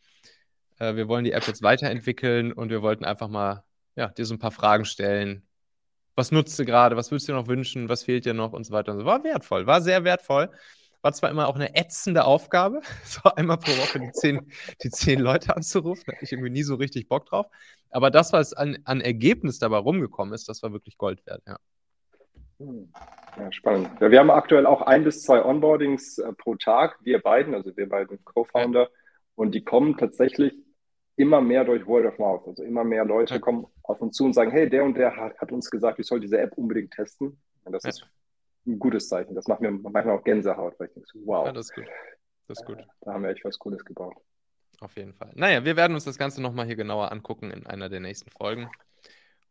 Äh, 0.78 0.96
wir 0.96 1.08
wollen 1.08 1.24
die 1.24 1.32
App 1.32 1.46
jetzt 1.46 1.62
weiterentwickeln 1.62 2.52
und 2.52 2.70
wir 2.70 2.82
wollten 2.82 3.04
einfach 3.04 3.28
mal 3.28 3.64
ja, 3.96 4.08
dir 4.08 4.26
so 4.26 4.34
ein 4.34 4.38
paar 4.38 4.52
Fragen 4.52 4.84
stellen. 4.84 5.42
was 6.14 6.32
nutzt 6.32 6.58
du 6.58 6.64
gerade, 6.64 6.96
was 6.96 7.10
würdest 7.10 7.28
du 7.28 7.32
dir 7.32 7.38
noch 7.38 7.48
wünschen, 7.48 7.88
was 7.88 8.04
fehlt 8.04 8.24
dir 8.26 8.34
noch 8.34 8.52
und 8.52 8.64
so 8.64 8.72
weiter 8.72 8.92
und 8.92 8.98
so. 9.00 9.04
War 9.06 9.24
wertvoll, 9.24 9.66
war 9.66 9.80
sehr 9.82 10.04
wertvoll. 10.04 10.50
War 11.02 11.12
zwar 11.12 11.30
immer 11.30 11.48
auch 11.48 11.56
eine 11.56 11.74
ätzende 11.76 12.24
Aufgabe, 12.24 12.80
so 13.04 13.20
einmal 13.24 13.58
pro 13.58 13.72
Woche 13.72 14.00
die 14.00 14.12
zehn, 14.12 14.50
die 14.82 14.90
zehn 14.90 15.20
Leute 15.20 15.56
anzurufen, 15.56 16.04
da 16.06 16.12
hatte 16.12 16.24
ich 16.24 16.32
irgendwie 16.32 16.50
nie 16.50 16.62
so 16.62 16.76
richtig 16.76 17.08
Bock 17.08 17.26
drauf. 17.26 17.46
Aber 17.90 18.10
das, 18.10 18.32
was 18.32 18.54
an, 18.54 18.78
an 18.84 19.00
Ergebnis 19.00 19.58
dabei 19.58 19.78
rumgekommen 19.78 20.32
ist, 20.32 20.48
das 20.48 20.62
war 20.62 20.72
wirklich 20.72 20.96
Gold 20.96 21.24
wert, 21.26 21.42
ja. 21.46 21.58
Hm. 22.58 22.92
Ja, 23.36 23.52
spannend. 23.52 23.90
Ja, 24.00 24.10
wir 24.10 24.18
haben 24.18 24.30
aktuell 24.30 24.66
auch 24.66 24.82
ein 24.82 25.04
bis 25.04 25.22
zwei 25.22 25.44
Onboardings 25.44 26.18
äh, 26.18 26.32
pro 26.32 26.54
Tag, 26.54 26.98
wir 27.02 27.20
beiden, 27.20 27.54
also 27.54 27.76
wir 27.76 27.88
beiden 27.88 28.22
Co-Founder, 28.24 28.82
ja. 28.82 28.88
und 29.34 29.54
die 29.54 29.64
kommen 29.64 29.96
tatsächlich 29.96 30.54
immer 31.16 31.40
mehr 31.40 31.64
durch 31.64 31.86
Word 31.86 32.06
of 32.06 32.18
Mouth. 32.18 32.46
Also 32.46 32.62
immer 32.62 32.84
mehr 32.84 33.04
Leute 33.04 33.40
kommen 33.40 33.66
auf 33.82 34.00
uns 34.00 34.16
zu 34.16 34.24
und 34.24 34.34
sagen, 34.34 34.50
hey, 34.50 34.68
der 34.68 34.84
und 34.84 34.96
der 34.96 35.16
hat, 35.16 35.38
hat 35.38 35.52
uns 35.52 35.70
gesagt, 35.70 35.98
ich 35.98 36.06
soll 36.06 36.20
diese 36.20 36.38
App 36.38 36.52
unbedingt 36.56 36.92
testen. 36.92 37.40
Und 37.64 37.72
das 37.72 37.84
ist 37.84 38.06
ein 38.66 38.78
gutes 38.78 39.08
Zeichen. 39.08 39.34
Das 39.34 39.46
macht 39.46 39.60
mir 39.60 39.70
manchmal 39.70 40.16
auch 40.18 40.24
Gänsehaut, 40.24 40.78
weil 40.78 40.88
ich 40.88 40.94
denke, 40.94 41.08
wow. 41.24 41.46
Ja, 41.46 41.52
das 41.52 41.66
ist 41.66 41.74
gut. 41.74 41.86
Das 42.48 42.60
ist 42.60 42.66
gut. 42.66 42.78
Äh, 42.78 42.84
da 43.02 43.14
haben 43.14 43.22
wir 43.22 43.30
echt 43.30 43.44
was 43.44 43.58
Cooles 43.58 43.84
gebaut. 43.84 44.14
Auf 44.80 44.96
jeden 44.96 45.14
Fall. 45.14 45.30
Naja, 45.34 45.64
wir 45.64 45.76
werden 45.76 45.94
uns 45.94 46.04
das 46.04 46.18
Ganze 46.18 46.42
nochmal 46.42 46.66
hier 46.66 46.76
genauer 46.76 47.12
angucken 47.12 47.50
in 47.50 47.66
einer 47.66 47.88
der 47.88 48.00
nächsten 48.00 48.30
Folgen. 48.30 48.68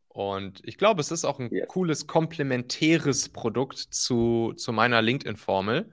Und 0.10 0.62
ich 0.66 0.78
glaube, 0.78 1.00
es 1.00 1.10
ist 1.10 1.24
auch 1.24 1.40
ein 1.40 1.50
yes. 1.52 1.68
cooles 1.70 2.06
komplementäres 2.06 3.30
Produkt 3.30 3.78
zu, 3.78 4.54
zu 4.58 4.74
meiner 4.74 5.02
LinkedIn-Formel, 5.02 5.90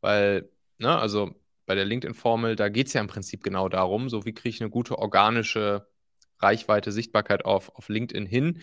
weil, 0.00 0.50
ne, 0.78 0.98
also 0.98 1.30
bei 1.66 1.76
der 1.76 1.84
LinkedIn-Formel, 1.84 2.56
da 2.56 2.68
geht 2.68 2.88
es 2.88 2.94
ja 2.94 3.00
im 3.00 3.06
Prinzip 3.06 3.44
genau 3.44 3.68
darum, 3.68 4.08
so 4.08 4.24
wie 4.24 4.34
kriege 4.34 4.48
ich 4.48 4.60
eine 4.60 4.70
gute 4.70 4.98
organische 4.98 5.86
Reichweite, 6.40 6.90
Sichtbarkeit 6.90 7.44
auf, 7.44 7.76
auf 7.76 7.88
LinkedIn 7.88 8.26
hin. 8.26 8.60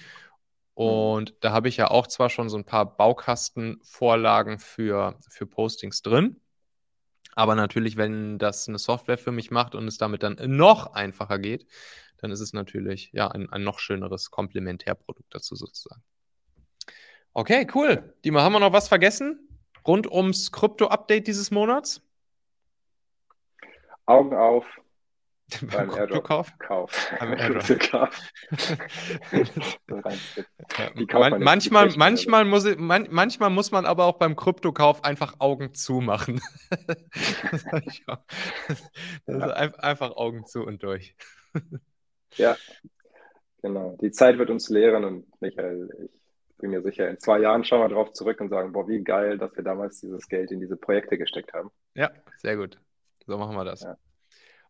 Und 0.77 1.33
da 1.39 1.53
habe 1.53 1.69
ich 1.69 1.77
ja 1.77 1.89
auch 1.89 2.05
zwar 2.05 2.29
schon 2.29 2.49
so 2.49 2.57
ein 2.57 2.63
paar 2.63 2.97
Baukastenvorlagen 2.97 4.59
für, 4.59 5.17
für 5.27 5.47
Postings 5.47 6.03
drin, 6.03 6.39
aber 7.33 7.55
natürlich, 7.55 7.97
wenn 7.97 8.37
das 8.37 8.67
eine 8.67 8.77
Software 8.77 9.17
für 9.17 9.31
mich 9.31 9.49
macht 9.49 9.73
und 9.73 9.87
es 9.87 9.97
damit 9.97 10.21
dann 10.21 10.37
noch 10.39 10.93
einfacher 10.93 11.39
geht, 11.39 11.65
dann 12.17 12.29
ist 12.29 12.41
es 12.41 12.53
natürlich 12.53 13.09
ja 13.11 13.27
ein, 13.27 13.51
ein 13.51 13.63
noch 13.63 13.79
schöneres 13.79 14.29
Komplementärprodukt 14.29 15.33
dazu 15.33 15.55
sozusagen. 15.55 16.03
Okay, 17.33 17.65
cool. 17.73 18.13
Dima, 18.23 18.43
haben 18.43 18.53
wir 18.53 18.59
noch 18.59 18.73
was 18.73 18.87
vergessen 18.87 19.49
rund 19.87 20.05
ums 20.11 20.51
Krypto-Update 20.51 21.25
dieses 21.25 21.49
Monats? 21.49 22.03
Augen 24.05 24.35
auf, 24.35 24.65
beim 25.71 25.89
Kryptokauf? 25.89 26.51
Kauf. 26.59 27.11
Beim 27.19 27.31
Man, 31.13 31.41
manchmal, 31.41 31.89
manchmal, 31.95 32.45
muss, 32.45 32.65
man, 32.77 33.07
manchmal 33.09 33.49
muss 33.49 33.71
man 33.71 33.85
aber 33.85 34.05
auch 34.05 34.17
beim 34.17 34.35
Kryptokauf 34.35 35.03
einfach 35.03 35.35
Augen 35.39 35.73
zumachen. 35.73 36.41
das 39.25 39.25
ist 39.25 39.79
einfach 39.79 40.15
Augen 40.17 40.45
zu 40.45 40.65
und 40.65 40.83
durch. 40.83 41.15
ja, 42.35 42.57
genau. 43.61 43.97
Die 44.01 44.11
Zeit 44.11 44.37
wird 44.37 44.49
uns 44.49 44.69
lehren 44.69 45.05
und 45.05 45.41
Michael, 45.41 46.09
ich 46.49 46.57
bin 46.57 46.71
mir 46.71 46.81
sicher, 46.81 47.09
in 47.09 47.19
zwei 47.19 47.39
Jahren 47.39 47.63
schauen 47.63 47.81
wir 47.81 47.89
drauf 47.89 48.11
zurück 48.11 48.41
und 48.41 48.49
sagen, 48.49 48.73
boah, 48.73 48.87
wie 48.87 49.03
geil, 49.03 49.37
dass 49.37 49.55
wir 49.55 49.63
damals 49.63 50.01
dieses 50.01 50.27
Geld 50.27 50.51
in 50.51 50.59
diese 50.59 50.75
Projekte 50.75 51.17
gesteckt 51.17 51.53
haben. 51.53 51.71
Ja, 51.95 52.11
sehr 52.37 52.57
gut. 52.57 52.79
So 53.25 53.37
machen 53.37 53.55
wir 53.55 53.65
das. 53.65 53.83
Ja. 53.83 53.97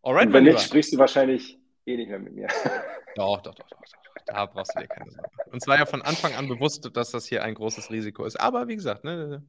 Alright, 0.08 0.28
Und 0.28 0.34
wenn 0.34 0.46
nicht, 0.46 0.62
sprichst 0.62 0.94
du 0.94 0.98
wahrscheinlich 1.00 1.60
eh 1.86 1.98
nicht 1.98 2.08
mehr 2.08 2.20
mit 2.20 2.34
mir. 2.34 2.48
Doch, 3.18 3.42
doch, 3.42 3.54
doch, 3.56 3.68
doch. 3.68 3.82
doch. 3.82 4.24
Da 4.26 4.46
brauchst 4.46 4.74
du 4.76 4.80
dir 4.80 4.88
keine 4.88 5.12
Sorgen. 5.12 5.28
Uns 5.52 5.68
war 5.68 5.78
ja 5.78 5.86
von 5.86 6.02
Anfang 6.02 6.34
an 6.36 6.48
bewusst, 6.48 6.88
dass 6.94 7.12
das 7.12 7.26
hier 7.26 7.44
ein 7.44 7.56
großes 7.56 7.90
Risiko 7.90 8.24
ist. 8.24 8.40
Aber 8.40 8.68
wie 8.68 8.76
gesagt, 8.76 9.04
ne, 9.04 9.44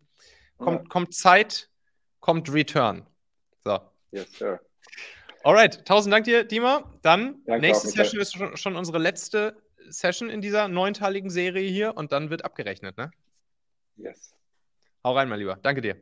kommt, 0.57 0.83
ja. 0.83 0.89
kommt 0.89 1.15
Zeit, 1.15 1.69
kommt 2.21 2.51
Return. 2.51 3.07
So. 3.63 3.79
Yes, 4.11 4.33
sir. 4.33 4.59
Alright, 5.45 5.85
tausend 5.85 6.13
Dank 6.13 6.25
dir, 6.25 6.45
Dima. 6.45 6.93
Dann, 7.03 7.45
Danke 7.45 7.61
nächste 7.61 7.89
Session 7.89 8.21
ist 8.21 8.35
schon, 8.35 8.57
schon, 8.57 8.75
unsere 8.75 8.99
letzte 8.99 9.63
Session 9.89 10.31
in 10.31 10.41
dieser 10.41 10.67
neunteiligen 10.67 11.31
Serie 11.31 11.69
hier 11.71 11.97
und 11.97 12.11
dann 12.11 12.31
wird 12.31 12.45
abgerechnet, 12.45 12.97
ne? 12.97 13.11
Yes. 13.97 14.35
Hau 15.05 15.15
rein, 15.15 15.29
mein 15.29 15.39
Lieber. 15.39 15.59
Danke 15.63 15.83
dir. 15.83 16.01